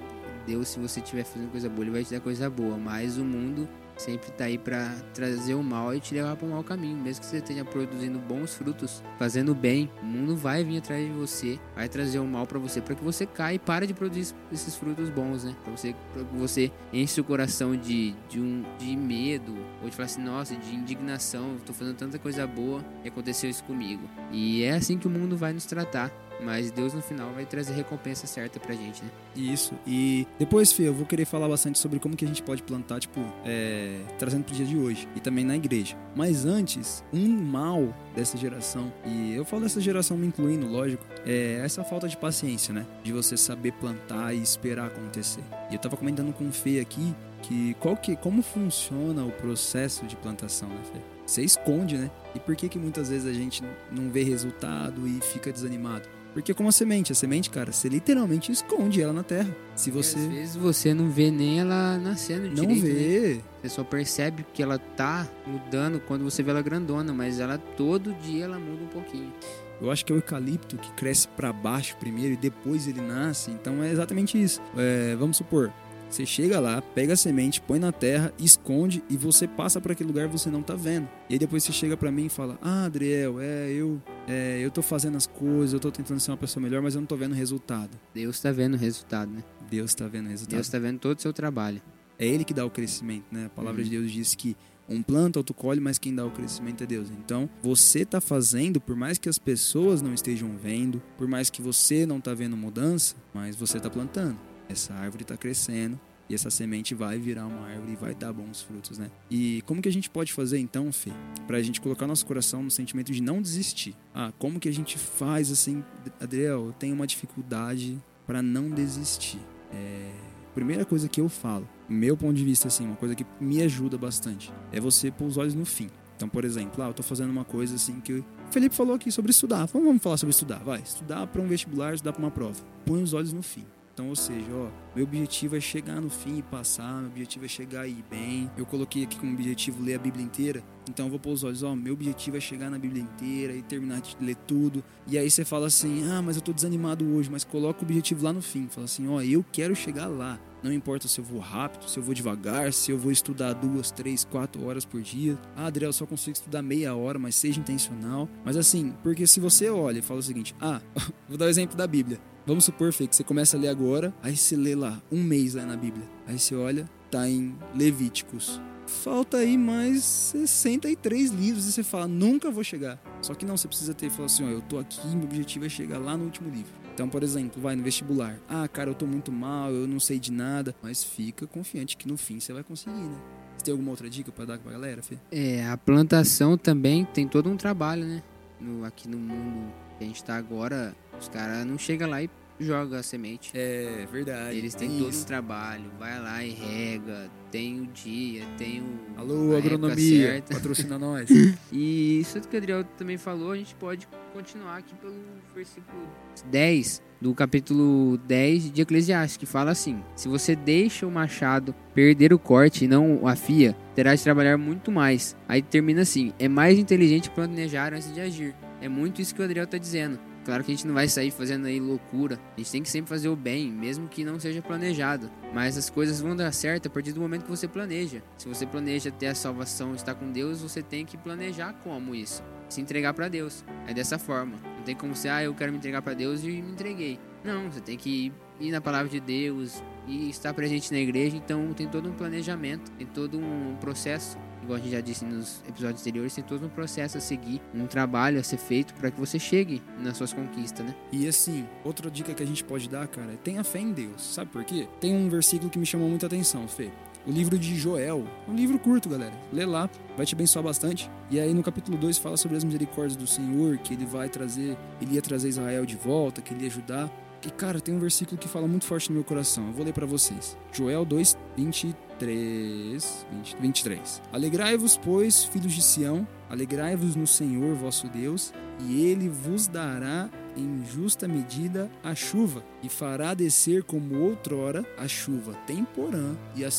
[0.48, 2.78] Deus, se você estiver fazendo coisa boa, ele vai te dar coisa boa.
[2.78, 6.52] Mas o mundo sempre tá aí para trazer o mal e te levar para um
[6.52, 6.98] mau caminho.
[6.98, 11.12] Mesmo que você esteja produzindo bons frutos, fazendo bem, o mundo vai vir atrás de
[11.12, 14.34] você, vai trazer o mal para você, para que você caia e pare de produzir
[14.52, 15.56] esses frutos bons, né?
[15.64, 15.96] Para você,
[16.34, 20.76] você enche o coração de, de, um, de medo, ou de falar assim, nossa, de
[20.76, 24.08] indignação, tô fazendo tanta coisa boa e aconteceu isso comigo.
[24.32, 26.12] E é assim que o mundo vai nos tratar.
[26.41, 29.10] Mas Deus no final vai trazer recompensa certa pra gente, né?
[29.36, 29.73] Isso.
[29.86, 33.00] E depois, Fê, eu vou querer falar bastante sobre como que a gente pode plantar,
[33.00, 35.08] tipo, é, trazendo pro dia de hoje.
[35.15, 35.97] E também na igreja.
[36.15, 41.62] Mas antes, um mal dessa geração, e eu falo dessa geração me incluindo, lógico, é
[41.63, 42.86] essa falta de paciência, né?
[43.04, 45.43] De você saber plantar e esperar acontecer.
[45.69, 50.06] E eu tava comentando com o Fê aqui que qual que como funciona o processo
[50.06, 51.00] de plantação, né, Fê?
[51.26, 52.10] Você esconde, né?
[52.34, 56.08] E por que que muitas vezes a gente não vê resultado e fica desanimado?
[56.38, 59.50] Porque como a semente, a semente, cara, você literalmente esconde ela na terra.
[59.76, 60.19] Se você.
[60.19, 62.86] E às vezes você não vê nem ela nascendo não direito.
[62.86, 63.34] vê.
[63.38, 63.41] Né?
[63.63, 68.13] Você só percebe que ela tá mudando quando você vê ela grandona, mas ela todo
[68.21, 69.34] dia ela muda um pouquinho.
[69.82, 73.50] Eu acho que é o eucalipto que cresce para baixo primeiro e depois ele nasce.
[73.50, 74.62] Então é exatamente isso.
[74.78, 75.73] É, vamos supor,
[76.10, 80.08] você chega lá, pega a semente, põe na terra, esconde e você passa para aquele
[80.08, 81.08] lugar que você não tá vendo.
[81.30, 84.72] E aí depois você chega para mim e fala: "Ah, Adriel, é, eu é, eu
[84.72, 87.15] tô fazendo as coisas, eu tô tentando ser uma pessoa melhor, mas eu não tô
[87.15, 87.91] vendo resultado".
[88.13, 89.43] Deus tá vendo o resultado, né?
[89.70, 90.56] Deus tá vendo o resultado.
[90.56, 91.82] Deus tá vendo todo o seu trabalho.
[92.20, 93.46] É ele que dá o crescimento, né?
[93.46, 93.89] A palavra uhum.
[93.89, 94.56] de Deus diz que
[94.89, 97.10] um planta, outro colhe, mas quem dá o crescimento é Deus.
[97.12, 101.62] Então, você está fazendo, por mais que as pessoas não estejam vendo, por mais que
[101.62, 104.38] você não está vendo mudança, mas você está plantando.
[104.69, 105.99] Essa árvore está crescendo
[106.30, 109.10] e essa semente vai virar uma árvore e vai dar bons frutos, né?
[109.30, 111.12] E como que a gente pode fazer então, Fê,
[111.45, 113.95] para a gente colocar nosso coração no sentimento de não desistir?
[114.13, 115.84] Ah, como que a gente faz assim,
[116.19, 116.67] Adriel?
[116.67, 119.39] Eu tenho uma dificuldade para não desistir.
[119.71, 120.12] É...
[120.53, 123.95] Primeira coisa que eu falo, meu ponto de vista assim, uma coisa que me ajuda
[123.95, 125.88] bastante, é você pôr os olhos no fim.
[126.15, 129.12] Então, por exemplo, ah, eu tô fazendo uma coisa assim que o Felipe falou aqui
[129.12, 129.67] sobre estudar.
[129.67, 130.82] Vamos falar sobre estudar, vai.
[130.82, 132.60] Estudar para um vestibular, estudar para uma prova.
[132.86, 133.63] Põe os olhos no fim.
[133.98, 137.48] Então, ou seja, ó, meu objetivo é chegar no fim e passar, meu objetivo é
[137.48, 138.48] chegar e ir bem.
[138.56, 141.64] Eu coloquei aqui como objetivo ler a Bíblia inteira, então eu vou pôr os olhos,
[141.64, 144.84] ó, meu objetivo é chegar na Bíblia inteira e terminar de ler tudo.
[145.08, 148.24] E aí você fala assim: "Ah, mas eu tô desanimado hoje", mas coloca o objetivo
[148.24, 150.40] lá no fim, fala assim: "Ó, eu quero chegar lá".
[150.62, 153.90] Não importa se eu vou rápido, se eu vou devagar, se eu vou estudar duas,
[153.90, 155.40] três, quatro horas por dia.
[155.56, 158.30] Ah, Adriel, só consigo estudar meia hora, mas seja intencional.
[158.46, 160.82] Mas assim, porque se você olha e fala o seguinte: ah,
[161.28, 162.20] vou dar o exemplo da Bíblia.
[162.48, 165.56] Vamos supor, Fê, que você começa a ler agora, aí você lê lá um mês
[165.56, 166.08] lá na Bíblia.
[166.26, 168.62] Aí você olha, tá em Levíticos.
[168.88, 173.04] Falta aí mais 63 livros e você fala, nunca vou chegar.
[173.22, 175.70] Só que não, você precisa ter, falar assim, ó, eu tô aqui, meu objetivo é
[175.70, 176.72] chegar lá no último livro.
[176.94, 178.40] Então, por exemplo, vai no vestibular.
[178.48, 180.74] Ah, cara, eu tô muito mal, eu não sei de nada.
[180.82, 183.22] Mas fica confiante que no fim você vai conseguir, né?
[183.58, 185.18] Você tem alguma outra dica para dar pra galera, Fê?
[185.34, 188.24] É, a plantação também tem todo um trabalho, né?
[188.58, 192.30] No, aqui no mundo que a gente tá agora, os caras não chegam lá e
[192.60, 193.51] joga a semente.
[193.53, 194.58] É, verdade.
[194.58, 199.19] Eles têm todo um trabalho, vai lá e rega, tem o dia, tem o.
[199.19, 201.30] Alô, agronomia, patrocina nós.
[201.71, 205.15] e isso que o Adriel também falou, a gente pode continuar aqui pelo
[205.53, 206.08] versículo
[206.45, 212.34] 10 do capítulo 10 de Eclesiastes, que fala assim: Se você deixa o machado perder
[212.34, 215.36] o corte e não o afia, terá de trabalhar muito mais.
[215.47, 218.56] Aí termina assim: é mais inteligente planejar antes de agir.
[218.80, 220.19] É muito isso que o Adriel está dizendo.
[220.48, 222.40] Claro que a gente não vai sair fazendo aí loucura.
[222.56, 225.30] A gente tem que sempre fazer o bem, mesmo que não seja planejado.
[225.54, 228.24] Mas as coisas vão dar certo a partir do momento que você planeja.
[228.38, 232.42] Se você planeja ter a salvação, estar com Deus, você tem que planejar como isso.
[232.70, 233.66] Se entregar para Deus.
[233.88, 234.54] É dessa forma.
[234.78, 237.20] Não tem como ser, ah, eu quero me entregar para Deus e me entreguei.
[237.44, 241.36] Não, você tem que ir na palavra de Deus e estar presente na igreja.
[241.36, 245.63] Então tem todo um planejamento, tem todo um processo igual a gente já disse nos
[245.67, 249.17] episódios anteriores, tem todo um processo a seguir, um trabalho a ser feito para que
[249.17, 250.93] você chegue nas suas conquistas, né?
[251.12, 254.21] E assim, outra dica que a gente pode dar, cara, é tenha fé em Deus.
[254.21, 254.88] Sabe por quê?
[254.99, 256.91] Tem um versículo que me chamou muita atenção, Fê.
[257.25, 259.34] O livro de Joel, um livro curto, galera.
[259.51, 261.10] Lê lá, vai te abençoar bastante.
[261.30, 264.77] E aí no capítulo 2 fala sobre as misericórdias do Senhor, que ele vai trazer,
[265.01, 267.10] ele ia trazer Israel de volta, que ele ia ajudar.
[267.45, 269.67] E cara, tem um versículo que fala muito forte no meu coração.
[269.67, 270.58] Eu vou ler para vocês.
[270.71, 274.21] Joel 2, 23, 20, 23.
[274.32, 278.53] Alegrai-vos, pois, filhos de Sião, alegrai-vos no Senhor vosso Deus,
[278.88, 285.08] e ele vos dará em justa medida a chuva, e fará descer como outrora a
[285.08, 286.69] chuva temporã e a.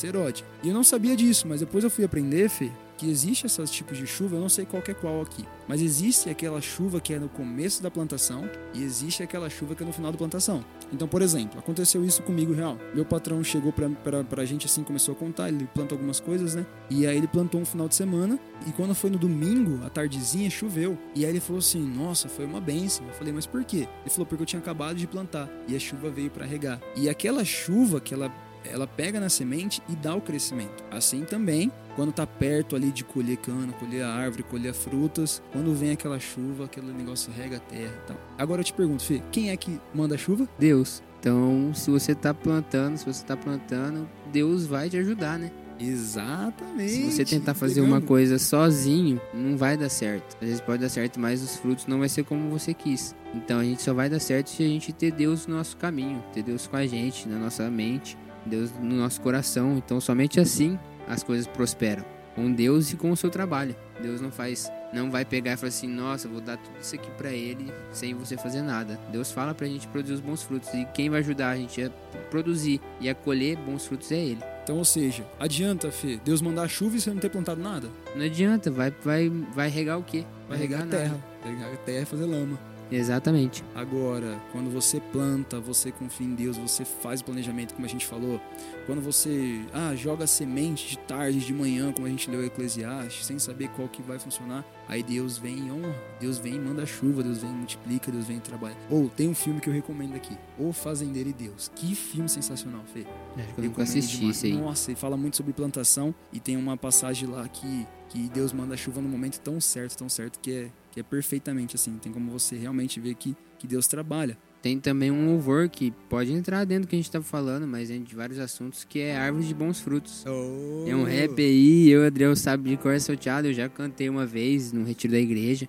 [0.63, 3.97] E eu não sabia disso, mas depois eu fui aprender, Fê, que existe esses tipos
[3.97, 7.19] de chuva, eu não sei qual é qual aqui, mas existe aquela chuva que é
[7.19, 10.65] no começo da plantação e existe aquela chuva que é no final da plantação.
[10.93, 12.77] Então, por exemplo, aconteceu isso comigo real.
[12.95, 16.55] Meu patrão chegou pra, pra, pra gente assim, começou a contar, ele planta algumas coisas,
[16.55, 16.67] né?
[16.91, 20.51] E aí ele plantou um final de semana e quando foi no domingo, à tardezinha,
[20.51, 20.99] choveu.
[21.15, 23.07] E aí ele falou assim: Nossa, foi uma benção.
[23.07, 23.87] Eu falei, mas por quê?
[24.01, 26.81] Ele falou, porque eu tinha acabado de plantar e a chuva veio para regar.
[26.97, 28.33] E aquela chuva que ela
[28.65, 30.85] ela pega na semente e dá o crescimento.
[30.91, 35.75] Assim também, quando tá perto ali de colher cana, colher a árvore, colher frutas, quando
[35.75, 38.17] vem aquela chuva, aquele negócio rega a terra e tal.
[38.39, 40.49] Agora eu te pergunto, Fê, quem é que manda a chuva?
[40.59, 41.03] Deus.
[41.21, 45.51] Então, se você tá plantando, se você tá plantando, Deus vai te ajudar, né?
[45.81, 46.91] Exatamente.
[46.91, 50.37] Se você tentar fazer uma coisa sozinho, não vai dar certo.
[50.41, 53.15] Às vezes pode dar certo, mas os frutos não vai ser como você quis.
[53.35, 56.23] Então a gente só vai dar certo se a gente ter Deus no nosso caminho,
[56.33, 58.19] ter Deus com a gente, na nossa mente,
[58.49, 59.77] Deus no nosso coração.
[59.77, 62.05] Então somente assim as coisas prosperam.
[62.35, 63.75] Com Deus e com o seu trabalho.
[64.01, 67.11] Deus não faz, não vai pegar e falar assim, nossa, vou dar tudo isso aqui
[67.13, 68.99] para ele sem você fazer nada.
[69.11, 71.91] Deus fala pra gente produzir os bons frutos e quem vai ajudar a gente a
[72.31, 74.41] produzir e a colher bons frutos é ele.
[74.63, 77.89] Então, ou seja, adianta, Fê, Deus mandar chuva e você não ter plantado nada?
[78.15, 80.25] Não adianta, vai vai vai regar o quê?
[80.49, 82.59] Vai, vai regar, regar a terra, vai regar a terra e fazer lama.
[82.91, 83.65] Exatamente.
[83.75, 88.07] Agora, quando você planta, você confia em Deus, você faz o planejamento, como a gente
[88.07, 88.41] falou.
[88.87, 93.39] Quando você ah, joga semente de tarde, de manhã, como a gente leu Eclesiastes, sem
[93.39, 95.95] saber qual que vai funcionar, aí Deus vem e honra.
[96.19, 98.77] Deus vem e manda chuva, Deus vem e multiplica, Deus vem e trabalha.
[98.91, 101.71] Ou tem um filme que eu recomendo aqui, O Fazendeiro e Deus.
[101.75, 103.01] Que filme sensacional, Fê.
[103.37, 104.55] É, eu nunca assisti isso aí.
[104.55, 108.77] Nossa, ele fala muito sobre plantação e tem uma passagem lá que, que Deus manda
[108.77, 111.97] chuva no momento tão certo, tão certo, que é que é perfeitamente assim.
[111.99, 114.37] Tem como você realmente ver que, que Deus trabalha.
[114.61, 117.89] Tem também um louvor que pode entrar dentro do que a gente estava falando, mas
[117.89, 120.25] dentro de vários assuntos, que é Árvores de Bons Frutos.
[120.27, 120.89] Oh.
[120.89, 124.73] É um rap aí, eu, Adriel, sabe de cor salteado, eu já cantei uma vez
[124.73, 125.69] no retiro da igreja.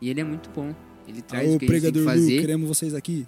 [0.00, 0.74] E ele é muito bom.
[1.06, 2.34] Ele traz Ô, o que a gente tem que fazer.
[2.36, 3.26] Lu, queremos vocês aqui.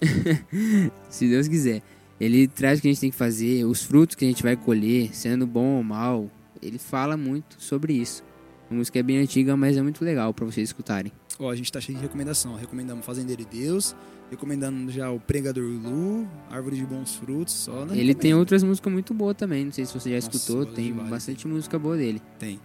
[1.11, 1.82] Se Deus quiser.
[2.18, 4.56] Ele traz o que a gente tem que fazer, os frutos que a gente vai
[4.56, 6.30] colher, sendo bom ou mal.
[6.62, 8.24] Ele fala muito sobre isso.
[8.70, 11.12] A música é bem antiga, mas é muito legal para vocês escutarem.
[11.38, 12.57] Ó, a gente tá cheio de recomendação.
[12.57, 13.94] Recomendamos Fazendeiro e Deus,
[14.31, 18.14] recomendando já o Pregador Lu, Árvore de Bons Frutos, só Ele recomenda.
[18.20, 21.46] tem outras músicas muito boas também, não sei se você já Nossa, escutou, tem bastante
[21.46, 22.20] música boa dele.
[22.38, 22.59] Tem.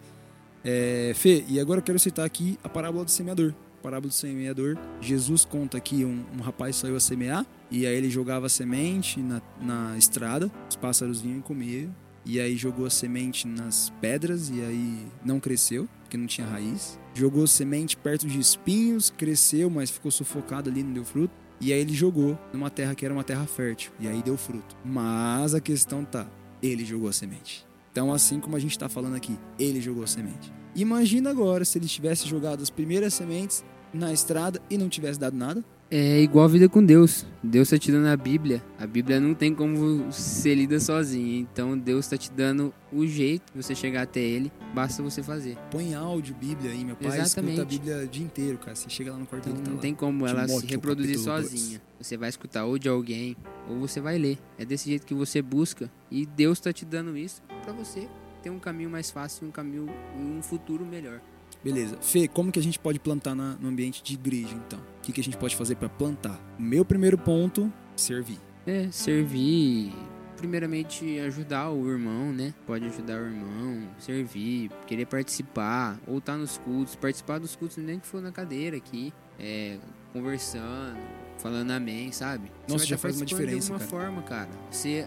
[0.64, 3.54] É, Fê, e agora eu quero citar aqui a parábola do semeador.
[3.82, 8.10] parábola do semeador, Jesus conta que um, um rapaz saiu a semear, e aí ele
[8.10, 11.94] jogava a semente na, na estrada, os pássaros vinham e comiam,
[12.26, 17.00] e aí jogou a semente nas pedras e aí não cresceu, porque não tinha raiz.
[17.14, 21.34] Jogou semente perto de espinhos, cresceu, mas ficou sufocado ali, não deu fruto.
[21.60, 24.76] E aí ele jogou numa terra que era uma terra fértil, e aí deu fruto.
[24.84, 26.28] Mas a questão tá,
[26.62, 27.66] ele jogou a semente.
[27.92, 30.52] Então, assim como a gente está falando aqui, ele jogou a semente.
[30.76, 35.36] Imagina agora se ele tivesse jogado as primeiras sementes na estrada e não tivesse dado
[35.36, 37.26] nada é igual a vida com Deus.
[37.44, 38.64] Deus está te dando a Bíblia.
[38.80, 41.40] A Bíblia não tem como ser lida sozinha.
[41.40, 44.50] Então Deus está te dando o jeito de você chegar até Ele.
[44.74, 45.58] Basta você fazer.
[45.70, 47.20] Põe áudio Bíblia aí, meu pai.
[47.20, 47.56] Exatamente.
[47.60, 48.74] Escuta a Bíblia o dia inteiro, cara.
[48.74, 49.82] Você chega lá no quarto então, tá Não lá.
[49.82, 51.82] tem como ela se reproduzir sozinha.
[52.00, 53.36] Você vai escutar ou de alguém
[53.70, 54.38] ou você vai ler.
[54.58, 55.92] É desse jeito que você busca.
[56.10, 58.08] E Deus está te dando isso para você
[58.42, 61.22] ter um caminho mais fácil, um caminho, um futuro melhor.
[61.64, 61.98] Beleza.
[62.02, 64.80] Fê, como que a gente pode plantar na, no ambiente de igreja, então?
[64.80, 66.40] O que, que a gente pode fazer para plantar?
[66.58, 68.40] O meu primeiro ponto, servir.
[68.66, 69.94] É, servir.
[70.38, 72.54] Primeiramente, ajudar o irmão, né?
[72.66, 77.78] Pode ajudar o irmão, servir, querer participar, ou estar tá nos cultos, participar dos cultos,
[77.78, 79.78] nem que for na cadeira aqui, é,
[80.12, 80.98] conversando,
[81.42, 82.52] falando amém, sabe?
[82.68, 83.90] Nossa, já faz uma diferença, de alguma cara.
[83.90, 84.50] forma, cara.
[84.70, 85.06] Você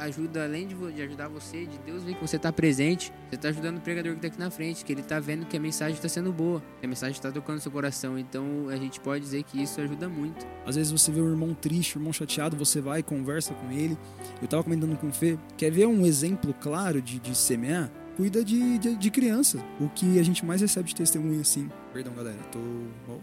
[0.00, 3.48] ajuda, além de, de, ajudar você, de Deus ver que você tá presente, você tá
[3.48, 6.00] ajudando o pregador que tá aqui na frente, que ele tá vendo que a mensagem
[6.00, 8.18] tá sendo boa, que a mensagem tá tocando seu coração.
[8.18, 10.46] Então, a gente pode dizer que isso ajuda muito.
[10.64, 13.70] Às vezes você vê um irmão triste, um irmão chateado, você vai e conversa com
[13.70, 13.96] ele.
[14.40, 17.90] Eu tava comentando com o Fê, quer ver um exemplo claro de, de semear?
[18.16, 19.58] Cuida de, de, de, criança.
[19.78, 21.68] O que a gente mais recebe de testemunho, assim.
[21.92, 22.58] Perdão, galera, tô.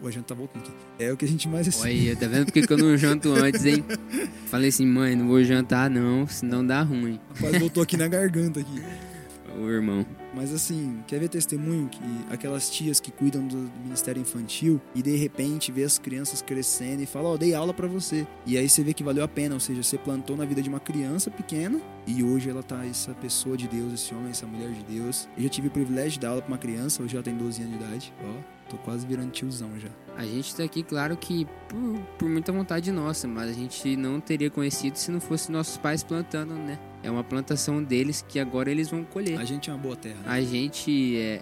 [0.01, 0.71] O janta tá voltando aqui.
[0.99, 2.07] É o que a gente mais recebe.
[2.07, 3.83] Olha, tá vendo porque que eu não janto antes, hein?
[4.47, 7.19] Falei assim, mãe, não vou jantar não, senão dá ruim.
[7.35, 8.81] Rapaz, voltou aqui na garganta aqui.
[9.59, 10.05] O irmão.
[10.33, 15.15] Mas assim, quer ver testemunho que aquelas tias que cuidam do Ministério Infantil e de
[15.15, 18.25] repente vê as crianças crescendo e fala, ó, oh, dei aula para você.
[18.45, 20.69] E aí você vê que valeu a pena, ou seja, você plantou na vida de
[20.69, 24.71] uma criança pequena e hoje ela tá essa pessoa de Deus, esse homem, essa mulher
[24.71, 25.29] de Deus.
[25.37, 27.61] Eu já tive o privilégio de dar aula pra uma criança, hoje ela tem 12
[27.61, 28.62] anos de idade, ó.
[28.73, 29.89] Tô quase virando tiozão já.
[30.17, 34.19] A gente tá aqui, claro que por, por muita vontade nossa, mas a gente não
[34.19, 36.79] teria conhecido se não fosse nossos pais plantando, né?
[37.03, 39.39] É uma plantação deles que agora eles vão colher.
[39.39, 41.41] A gente é uma boa terra, a gente é,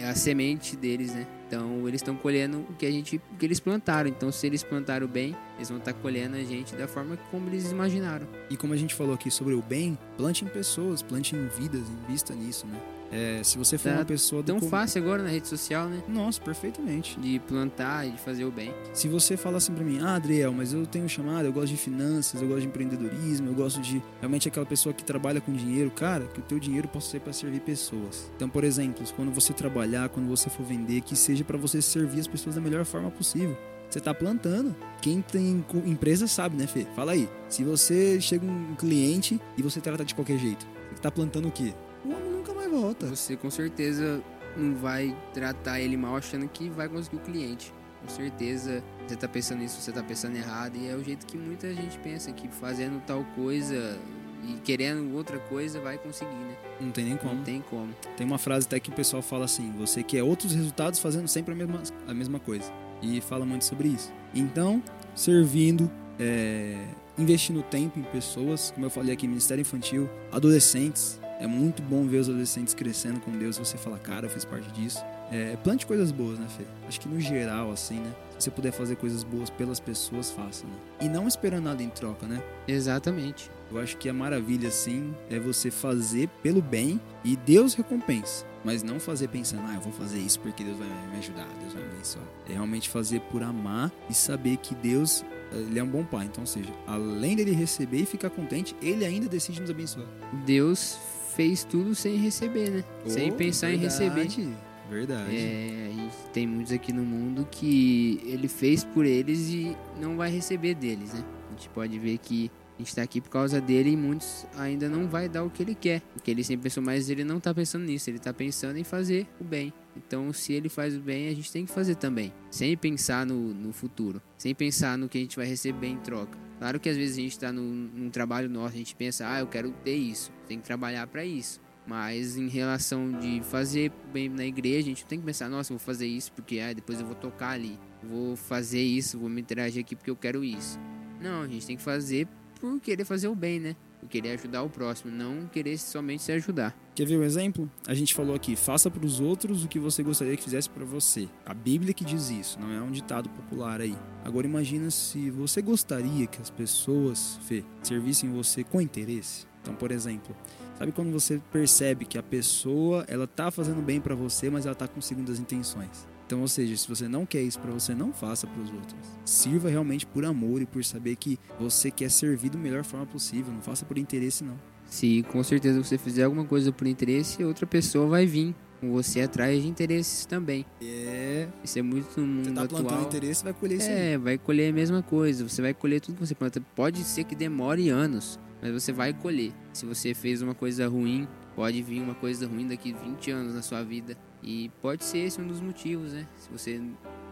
[0.00, 1.24] é a semente deles, né?
[1.46, 4.08] Então eles estão colhendo o que a gente, o que eles plantaram.
[4.10, 7.70] Então se eles plantaram bem, eles vão estar colhendo a gente da forma como eles
[7.70, 8.26] imaginaram.
[8.50, 11.82] E como a gente falou aqui sobre o bem, plante em pessoas, plante em vidas,
[11.88, 12.78] invista nisso, né?
[13.12, 14.42] É, se você for tá uma pessoa...
[14.42, 14.68] Tão com...
[14.70, 16.02] fácil agora na rede social, né?
[16.08, 17.20] Nossa, perfeitamente.
[17.20, 18.72] De plantar e de fazer o bem.
[18.94, 21.76] Se você fala assim pra mim, ah, Adriel, mas eu tenho chamado, eu gosto de
[21.76, 25.90] finanças, eu gosto de empreendedorismo, eu gosto de realmente aquela pessoa que trabalha com dinheiro,
[25.90, 28.30] cara, que o teu dinheiro possa ser para servir pessoas.
[28.34, 32.20] Então, por exemplo, quando você trabalhar, quando você for vender, que seja para você servir
[32.20, 33.54] as pessoas da melhor forma possível.
[33.92, 34.74] Você tá plantando.
[35.02, 36.86] Quem tem empresa sabe, né, Fê?
[36.96, 37.28] Fala aí.
[37.50, 41.52] Se você chega um cliente e você trata de qualquer jeito, você tá plantando o
[41.52, 41.74] quê?
[42.02, 43.06] O homem nunca mais volta.
[43.06, 44.22] Você com certeza
[44.56, 47.70] não vai tratar ele mal achando que vai conseguir o cliente.
[48.00, 50.74] Com certeza você tá pensando nisso, você tá pensando errado.
[50.78, 54.00] E é o jeito que muita gente pensa, que fazendo tal coisa
[54.42, 56.56] e querendo outra coisa vai conseguir, né?
[56.80, 57.34] Não tem nem como.
[57.34, 57.94] Não tem como.
[58.16, 61.52] Tem uma frase até que o pessoal fala assim: você quer outros resultados fazendo sempre
[61.52, 62.72] a mesma, a mesma coisa.
[63.02, 64.12] E fala muito sobre isso.
[64.34, 64.82] Então,
[65.14, 66.76] servindo, é,
[67.18, 71.20] investindo tempo em pessoas, como eu falei aqui, Ministério Infantil, adolescentes.
[71.40, 73.58] É muito bom ver os adolescentes crescendo com Deus.
[73.58, 75.00] Você fala, cara, eu fiz parte disso.
[75.32, 76.64] É, plante coisas boas, né, Fê?
[76.86, 78.12] Acho que no geral, assim, né?
[78.38, 80.74] Se você puder fazer coisas boas pelas pessoas, faça, né?
[81.00, 82.42] E não esperando nada em troca, né?
[82.68, 83.50] Exatamente.
[83.70, 88.44] Eu acho que a maravilha, assim, é você fazer pelo bem e Deus recompensa.
[88.62, 91.72] Mas não fazer pensando, ah, eu vou fazer isso porque Deus vai me ajudar, Deus
[91.72, 92.24] vai me abençoar.
[92.48, 96.26] É realmente fazer por amar e saber que Deus, ele é um bom pai.
[96.26, 100.06] Então, ou seja, além dele receber e ficar contente, ele ainda decide nos abençoar.
[100.44, 100.98] Deus
[101.34, 102.84] fez tudo sem receber, né?
[103.04, 103.86] Oh, sem pensar verdade.
[103.86, 104.71] em receber.
[104.88, 105.34] Verdade.
[105.34, 110.74] É, tem muitos aqui no mundo que ele fez por eles e não vai receber
[110.74, 111.24] deles, né?
[111.48, 114.88] A gente pode ver que a gente está aqui por causa dele e muitos ainda
[114.88, 116.00] não vai dar o que ele quer.
[116.12, 119.26] Porque ele sempre pensou, mas ele não está pensando nisso, ele está pensando em fazer
[119.40, 119.72] o bem.
[119.96, 122.32] Então, se ele faz o bem, a gente tem que fazer também.
[122.50, 126.38] Sem pensar no, no futuro, sem pensar no que a gente vai receber em troca.
[126.58, 129.40] Claro que às vezes a gente está num, num trabalho nosso, a gente pensa, ah,
[129.40, 131.60] eu quero ter isso, tem que trabalhar para isso.
[131.92, 135.78] Mas em relação de fazer bem na igreja, a gente tem que pensar, nossa, vou
[135.78, 137.78] fazer isso porque ah, depois eu vou tocar ali.
[138.02, 140.80] Vou fazer isso, vou me interagir aqui porque eu quero isso.
[141.20, 142.26] Não, a gente tem que fazer
[142.58, 143.76] por querer fazer o bem, né?
[144.00, 146.74] Por querer ajudar o próximo, não querer somente se ajudar.
[146.94, 147.70] Quer ver um exemplo?
[147.86, 150.86] A gente falou aqui, faça para os outros o que você gostaria que fizesse para
[150.86, 151.28] você.
[151.44, 153.94] A Bíblia que diz isso, não é um ditado popular aí.
[154.24, 159.51] Agora imagina se você gostaria que as pessoas, Fê, servissem você com interesse.
[159.62, 160.34] Então, por exemplo,
[160.76, 164.74] sabe quando você percebe que a pessoa, ela tá fazendo bem para você, mas ela
[164.74, 166.06] tá com segundas intenções.
[166.26, 168.98] Então, ou seja, se você não quer isso para você, não faça para os outros.
[169.24, 173.52] Sirva realmente por amor e por saber que você quer servir da melhor forma possível.
[173.52, 174.58] Não faça por interesse, não.
[174.86, 179.20] Se com certeza você fizer alguma coisa por interesse, outra pessoa vai vir com você
[179.20, 180.64] atrás de interesses também.
[180.82, 181.48] É.
[181.62, 182.82] Isso é muito no mundo você tá atual.
[182.82, 184.16] plantando interesse, vai colher isso É, aí.
[184.16, 185.46] vai colher a mesma coisa.
[185.48, 186.60] Você vai colher tudo que você planta.
[186.74, 189.52] Pode ser que demore anos, mas você vai colher.
[189.72, 193.60] Se você fez uma coisa ruim, pode vir uma coisa ruim daqui 20 anos na
[193.60, 194.16] sua vida.
[194.40, 196.26] E pode ser esse um dos motivos, né?
[196.36, 196.80] Se você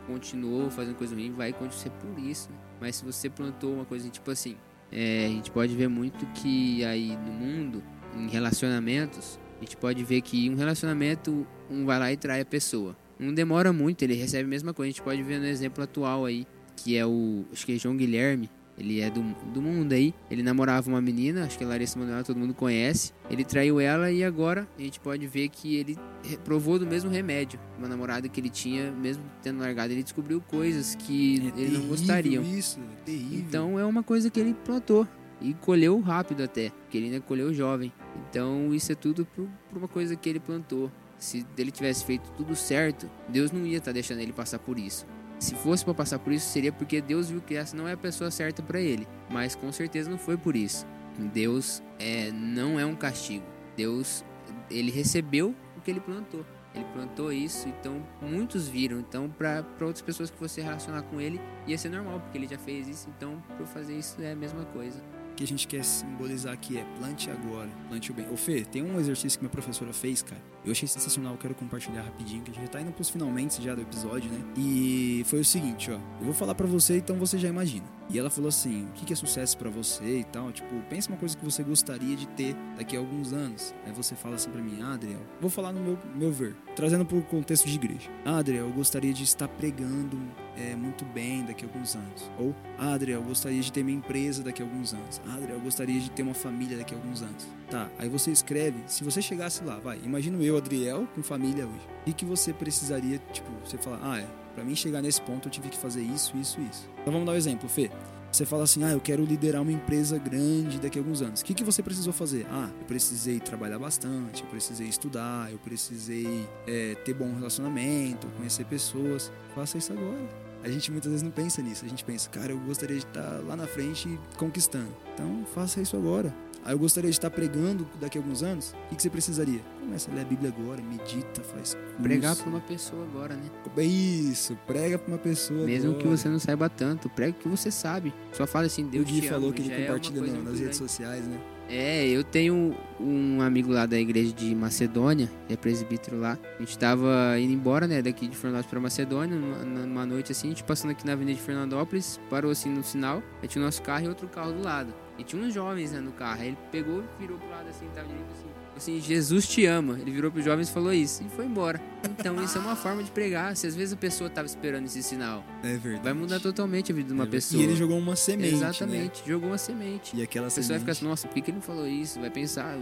[0.09, 2.51] continuou fazendo coisa ruim, vai acontecer por isso.
[2.51, 2.57] Né?
[2.81, 4.57] Mas se você plantou uma coisa tipo assim,
[4.90, 7.83] é, a gente pode ver muito que aí no mundo,
[8.16, 12.45] em relacionamentos, a gente pode ver que um relacionamento, um vai lá e trai a
[12.45, 12.97] pessoa.
[13.19, 14.88] Não demora muito, ele recebe a mesma coisa.
[14.88, 17.97] A gente pode ver no exemplo atual aí, que é o, acho que é João
[17.97, 20.14] Guilherme, ele é do, do mundo aí.
[20.31, 23.12] Ele namorava uma menina, acho que é Larissa Manoela, todo mundo conhece.
[23.31, 25.99] Ele traiu ela e agora a gente pode ver que ele
[26.45, 27.61] provou do mesmo remédio.
[27.79, 31.87] Uma namorada que ele tinha, mesmo tendo largado, ele descobriu coisas que é ele não
[31.87, 32.40] gostaria.
[32.40, 33.38] Isso, é terrível.
[33.38, 35.07] Então é uma coisa que ele plantou
[35.40, 37.93] e colheu rápido até, porque ele ainda colheu jovem.
[38.29, 40.90] Então isso é tudo por, por uma coisa que ele plantou.
[41.19, 44.79] Se ele tivesse feito tudo certo, Deus não ia estar tá deixando ele passar por
[44.79, 45.07] isso.
[45.40, 47.96] Se fosse para passar por isso, seria porque Deus viu que essa não é a
[47.96, 49.09] pessoa certa para ele.
[49.31, 50.87] Mas com certeza não foi por isso.
[51.33, 53.44] Deus é, não é um castigo.
[53.74, 54.22] Deus,
[54.70, 56.44] ele recebeu o que ele plantou.
[56.74, 59.00] Ele plantou isso, então muitos viram.
[59.00, 62.59] Então, para outras pessoas que você relacionar com ele, ia ser normal, porque ele já
[62.59, 63.09] fez isso.
[63.16, 65.03] Então, para fazer isso é a mesma coisa
[65.40, 68.31] que a gente quer simbolizar aqui é plante agora, plante o bem.
[68.31, 70.42] Ô Fê, tem um exercício que minha professora fez, cara.
[70.64, 73.75] Eu achei sensacional, quero compartilhar rapidinho, que a gente já tá indo pros finalmente já
[73.75, 74.40] do episódio, né?
[74.57, 75.94] E foi o seguinte, ó.
[75.94, 77.87] Eu vou falar para você, então você já imagina.
[78.12, 80.51] E ela falou assim: o que é sucesso para você e tal?
[80.53, 83.73] Tipo, pensa uma coisa que você gostaria de ter daqui a alguns anos.
[83.87, 87.07] Aí você fala assim pra mim, ah, Adriel, vou falar no meu, meu ver, trazendo
[87.07, 88.11] pro contexto de igreja.
[88.25, 90.20] Ah, Adriel, eu gostaria de estar pregando
[90.57, 92.31] é, muito bem daqui a alguns anos.
[92.38, 95.20] Ou, ah, Adriel, eu gostaria de ter minha empresa daqui a alguns anos.
[95.27, 97.46] Ah, Adriel, eu gostaria de ter uma família daqui a alguns anos.
[97.70, 101.88] Tá, aí você escreve, se você chegasse lá, vai, imagino eu Adriel, com família hoje.
[102.04, 105.52] O que, você precisaria, tipo, você fala, ah, é, pra mim chegar nesse ponto eu
[105.52, 106.90] tive que fazer isso, isso, isso.
[107.00, 107.88] Então vamos dar um exemplo, Fê.
[108.33, 111.40] Você fala assim, ah, eu quero liderar uma empresa grande daqui a alguns anos.
[111.40, 112.45] O que, que você precisou fazer?
[112.51, 118.64] Ah, eu precisei trabalhar bastante, eu precisei estudar, eu precisei é, ter bom relacionamento, conhecer
[118.66, 119.32] pessoas.
[119.55, 120.28] Faça isso agora.
[120.62, 121.84] A gente muitas vezes não pensa nisso.
[121.84, 124.95] A gente pensa, cara, eu gostaria de estar lá na frente conquistando.
[125.14, 126.32] Então, faça isso agora.
[126.64, 128.74] Aí eu gostaria de estar pregando daqui a alguns anos.
[128.90, 129.61] O que, você precisaria?
[129.80, 131.96] Começa a ler a Bíblia agora, medita, faz curso.
[132.02, 133.50] Pregar pra uma pessoa agora, né?
[133.76, 136.02] É Isso, prega pra uma pessoa Mesmo agora.
[136.02, 138.12] que você não saiba tanto, prega o que você sabe.
[138.32, 140.44] Só fala assim, O Deus Gui te falou ama, que ele é compartilha no- muito
[140.50, 141.38] nas redes sociais, né?
[141.73, 146.37] É, eu tenho um amigo lá da igreja de Macedônia, é presbítero lá.
[146.59, 150.51] A gente tava indo embora, né, daqui de Fernandópolis pra Macedônia, numa noite assim, a
[150.51, 153.83] gente passando aqui na avenida de Fernandópolis, parou assim no sinal, aí tinha o nosso
[153.83, 154.93] carro e outro carro do lado.
[155.16, 158.09] E tinha uns jovens né, no carro, aí ele pegou, virou pro lado assim, tava
[158.09, 158.49] direito assim,
[158.81, 159.99] assim, Jesus te ama.
[160.01, 161.81] Ele virou pros jovens e falou isso, e foi embora.
[162.18, 165.03] Então isso é uma forma de pregar, se às vezes a pessoa tava esperando esse
[165.03, 166.03] sinal, É verdade.
[166.05, 167.61] vai mudar totalmente a vida de uma É pessoa.
[167.61, 168.57] E ele jogou uma semente, né?
[168.57, 170.16] Exatamente, jogou uma semente.
[170.16, 172.18] E aquela A pessoa vai ficar assim, nossa, por que, que ele não falou isso?
[172.20, 172.76] Vai pensar,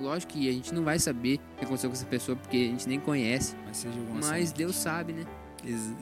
[0.00, 2.60] lógico que a gente não vai saber o que aconteceu com essa pessoa porque a
[2.60, 4.52] gente nem conhece, Mas você jogou uma mas.
[4.52, 5.24] Deus sabe, né?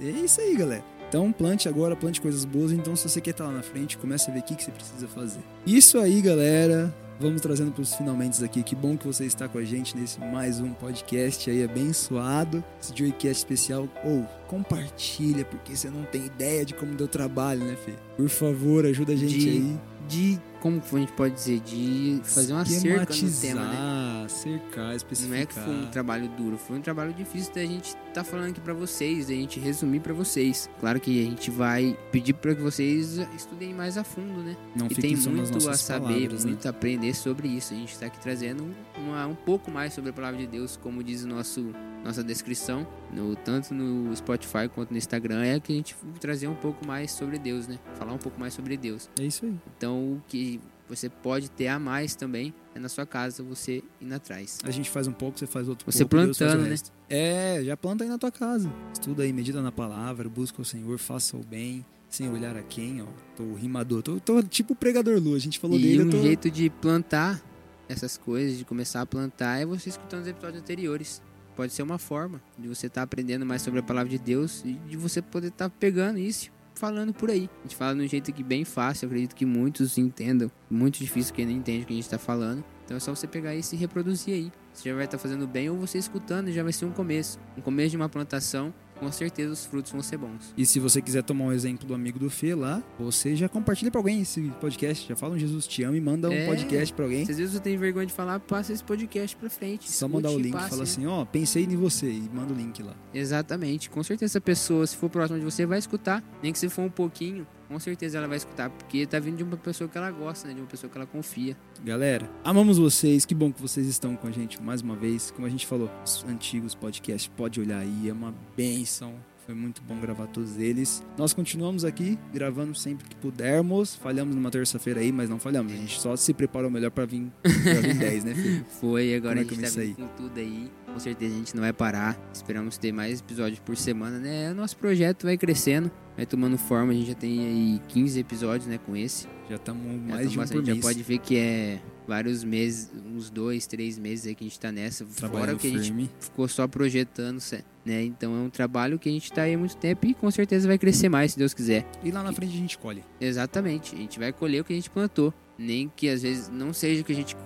[0.01, 0.85] É isso aí, galera.
[1.09, 2.73] Então plante agora, plante coisas boas.
[2.73, 4.71] Então, se você quer estar lá na frente, comece a ver o que, que você
[4.71, 5.41] precisa fazer.
[5.67, 6.95] Isso aí, galera.
[7.25, 8.63] Vamos trazendo para os finalmente aqui.
[8.63, 12.63] Que bom que você está com a gente nesse mais um podcast aí abençoado.
[12.79, 13.89] Esse Joycast especial.
[14.05, 17.95] Ou compartilha, porque você não tem ideia de como deu trabalho, né, Fê?
[18.15, 19.79] Por favor, ajuda a gente De aí.
[20.07, 24.27] De, como a gente pode dizer, de fazer uma cerca no tema, né?
[24.31, 25.37] Cercar, especificar.
[25.37, 28.49] Não é que foi um trabalho duro, foi um trabalho difícil da gente tá falando
[28.53, 30.71] aqui pra vocês, da gente resumir pra vocês.
[30.81, 34.57] Claro que a gente vai pedir pra que vocês estudem mais a fundo, né?
[34.75, 36.53] Não e tem muito a saber, palavras, né?
[36.53, 37.75] muito a aprender sobre isso.
[37.75, 41.05] A gente está aqui trazendo uma- um pouco mais sobre a palavra de Deus, como
[41.05, 45.77] diz o nosso nossa descrição, no, tanto no Spotify quanto no Instagram, é que a
[45.77, 47.79] gente trazer um pouco mais sobre Deus, né?
[47.95, 49.09] Falar um pouco mais sobre Deus.
[49.19, 49.55] É isso aí.
[49.75, 50.54] Então, o que
[50.89, 54.59] você pode ter a mais também é na sua casa você indo atrás.
[54.65, 56.27] A gente faz um pouco, você faz outro Você pouco.
[56.27, 56.75] Plantando, né?
[57.09, 58.71] É, já planta aí na tua casa.
[58.93, 63.03] Estuda aí, medita na palavra, busca o Senhor, faça o bem, sem olhar a quem,
[63.03, 63.07] ó.
[63.37, 66.21] Tô rimador, tô, tô tipo pregador Lu, a gente falou E dele, eu um tô...
[66.21, 67.43] jeito de plantar
[67.89, 71.23] essas coisas, de começar a plantar, é você escutando os episódios anteriores.
[71.55, 74.73] Pode ser uma forma de você estar aprendendo mais sobre a palavra de Deus e
[74.73, 77.49] de você poder estar pegando isso e falando por aí.
[77.61, 80.51] A gente fala de um jeito aqui bem fácil, acredito que muitos entendam.
[80.71, 82.65] Muito difícil quem não entende o que a gente está falando.
[82.85, 84.53] Então é só você pegar isso e reproduzir aí.
[84.73, 87.39] Você já vai estar fazendo bem ou você escutando já vai ser um começo.
[87.57, 90.53] Um começo de uma plantação, com certeza os frutos vão ser bons.
[90.57, 93.91] E se você quiser tomar um exemplo do amigo do Fê lá, você já compartilha
[93.91, 96.47] pra alguém esse podcast, já fala um Jesus te ama e manda um É.
[96.47, 97.25] podcast pra alguém.
[97.25, 99.91] Se às vezes você tem vergonha de falar, passa esse podcast pra frente.
[99.91, 100.89] Só mandar o e link, passe, fala né?
[100.89, 102.95] assim, ó, pensei em você e manda o link lá.
[103.13, 103.91] Exatamente.
[103.91, 106.23] Com certeza essa pessoa, se for próxima de você, vai escutar.
[106.43, 108.71] Nem que se for um pouquinho, com certeza ela vai escutar.
[108.71, 110.55] Porque tá vindo de uma pessoa que ela gosta, né?
[110.55, 111.57] De uma pessoa que ela confia.
[111.85, 115.31] Galera, amamos vocês, que bom que vocês estão com a gente mais uma vez.
[115.31, 119.15] Como a gente falou, os antigos podcasts, pode olhar aí, é uma benção.
[119.47, 121.05] Foi muito bom gravar todos eles.
[121.19, 123.95] Nós continuamos aqui, gravando sempre que pudermos.
[123.95, 125.71] Falhamos numa terça-feira aí, mas não falhamos.
[125.71, 128.65] A gente só se preparou melhor pra vir, pra vir 10, né, filho?
[128.81, 130.71] Foi, agora Como é a gente vai tá com tudo aí.
[130.95, 132.17] Com certeza a gente não vai parar.
[132.33, 134.53] Esperamos ter mais episódios por semana, né?
[134.53, 136.93] O nosso projeto vai crescendo, vai tomando forma.
[136.93, 138.79] A gente já tem aí 15 episódios, né?
[138.79, 139.27] Com esse.
[139.51, 143.29] Já estamos Já mais tamo de um já pode ver que é vários meses, uns
[143.29, 145.05] dois, três meses aí que a gente tá nessa.
[145.05, 146.09] Fora que a gente firme.
[146.21, 147.43] ficou só projetando,
[147.85, 148.05] né?
[148.05, 150.69] Então é um trabalho que a gente tá aí há muito tempo e com certeza
[150.69, 151.85] vai crescer mais, se Deus quiser.
[152.05, 153.03] E lá na frente a gente colhe.
[153.21, 155.35] Exatamente, a gente vai colher o que a gente plantou.
[155.59, 157.37] Nem que às vezes não seja que a gente,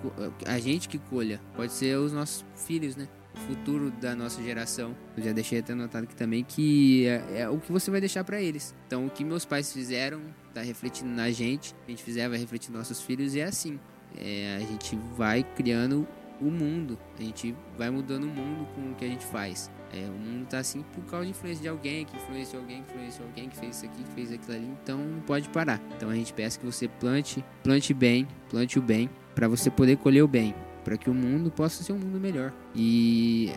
[0.45, 3.07] a gente que colha, pode ser os nossos filhos, né?
[3.47, 4.95] Futuro da nossa geração.
[5.17, 8.23] Eu já deixei até anotado aqui também que é, é o que você vai deixar
[8.23, 8.75] pra eles.
[8.87, 10.21] Então o que meus pais fizeram
[10.53, 13.79] tá refletindo na gente, a gente fizer vai refletir nos nossos filhos e é assim.
[14.17, 16.07] É, a gente vai criando
[16.41, 19.69] o mundo, a gente vai mudando o mundo com o que a gente faz.
[19.91, 22.93] É, o mundo tá assim por causa de influência de alguém, que influenciou alguém, que
[22.93, 24.77] influenciou alguém, que fez isso aqui, que fez aquilo ali.
[24.83, 25.81] Então não pode parar.
[25.95, 29.97] Então a gente peça que você plante, plante bem, plante o bem, para você poder
[29.97, 32.53] colher o bem, para que o mundo possa ser um mundo melhor.
[32.75, 33.51] E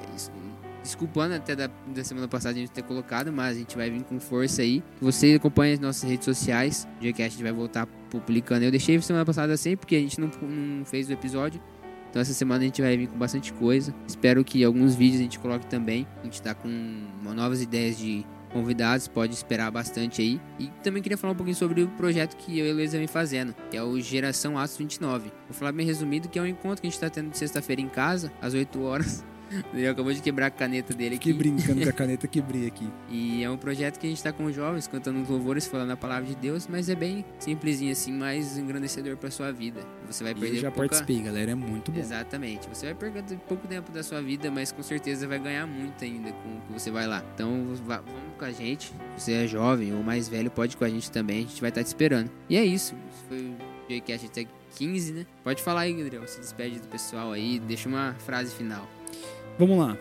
[0.83, 4.03] desculpando até da, da semana passada a gente ter colocado, mas a gente vai vir
[4.03, 4.83] com força aí.
[5.01, 8.65] Você acompanha as nossas redes sociais, o dia que a gente vai voltar publicando.
[8.65, 11.61] Eu deixei semana passada sem porque a gente não, não fez o episódio.
[12.11, 13.95] Então essa semana a gente vai vir com bastante coisa.
[14.07, 16.07] Espero que alguns vídeos a gente coloque também.
[16.21, 16.69] A gente tá com
[17.35, 20.41] novas ideias de convidados, pode esperar bastante aí.
[20.59, 23.07] E também queria falar um pouquinho sobre o projeto que eu e a Luísa vem
[23.07, 25.33] fazendo, que é o Geração Atos 29.
[25.49, 27.89] Vou falar bem resumido que é um encontro que a gente tá tendo sexta-feira em
[27.89, 29.25] casa, às 8 horas.
[29.73, 31.33] Ele acabou de quebrar a caneta dele aqui.
[31.33, 32.89] brincando com a caneta, quebrei aqui.
[33.11, 35.91] E é um projeto que a gente tá com os jovens, cantando os louvores, falando
[35.91, 39.81] a palavra de Deus, mas é bem simplesinho assim, mais engrandecedor pra sua vida.
[40.07, 40.89] Você vai E perder eu já pouca...
[40.89, 41.99] participei, galera, é muito bom.
[42.01, 42.69] Exatamente.
[42.69, 46.33] Você vai perder pouco tempo da sua vida, mas com certeza vai ganhar muito ainda
[46.33, 47.23] com o que você vai lá.
[47.35, 48.93] Então vá- vamos com a gente.
[49.17, 51.39] Se você é jovem ou mais velho, pode ir com a gente também.
[51.39, 52.31] A gente vai estar te esperando.
[52.49, 52.95] E é isso.
[53.11, 53.57] Isso foi o
[54.01, 54.47] JCast até
[54.77, 55.27] 15, né?
[55.45, 56.27] Pode falar aí, Gabriel.
[56.27, 57.59] Se despede do pessoal aí.
[57.61, 58.89] Deixa uma frase final.
[59.59, 59.97] Vamos lá.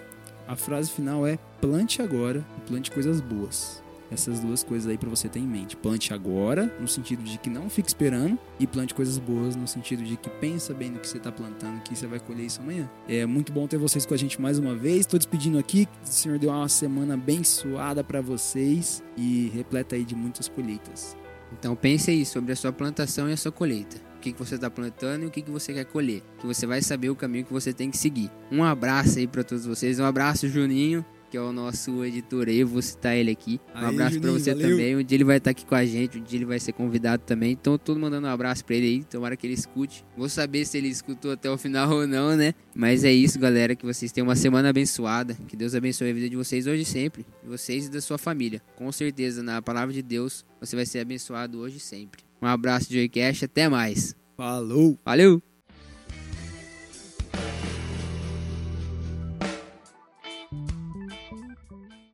[0.47, 3.81] A frase final é: plante agora e plante coisas boas.
[4.11, 5.77] Essas duas coisas aí pra você ter em mente.
[5.77, 10.03] Plante agora, no sentido de que não fique esperando, e plante coisas boas, no sentido
[10.03, 12.89] de que pensa bem no que você tá plantando, que você vai colher isso amanhã.
[13.07, 15.05] É muito bom ter vocês com a gente mais uma vez.
[15.05, 15.87] Tô despedindo aqui.
[16.03, 21.15] O Senhor deu uma semana abençoada pra vocês e repleta aí de muitas colheitas.
[21.53, 24.10] Então pense aí sobre a sua plantação e a sua colheita.
[24.21, 26.21] Que, que você está plantando e o que, que você quer colher.
[26.39, 28.29] Que você vai saber o caminho que você tem que seguir.
[28.51, 29.99] Um abraço aí para todos vocês.
[29.99, 32.49] Um abraço, Juninho, que é o nosso editor.
[32.49, 33.59] Eu vou citar ele aqui.
[33.73, 34.69] Um abraço para você valeu.
[34.69, 34.97] também.
[34.97, 36.19] Um dia ele vai estar aqui com a gente.
[36.19, 37.53] Um dia ele vai ser convidado também.
[37.53, 39.03] Então, todo mandando um abraço para ele aí.
[39.05, 40.03] Tomara que ele escute.
[40.17, 42.53] Vou saber se ele escutou até o final ou não, né?
[42.75, 43.77] Mas é isso, galera.
[43.77, 45.33] Que vocês tenham uma semana abençoada.
[45.47, 47.25] Que Deus abençoe a vida de vocês hoje e sempre.
[47.41, 48.61] De vocês e da sua família.
[48.75, 52.23] Com certeza, na palavra de Deus, você vai ser abençoado hoje e sempre.
[52.41, 53.45] Um abraço, Joycast.
[53.45, 54.13] Até mais.
[54.35, 54.99] Falou!
[55.05, 55.50] Valeu!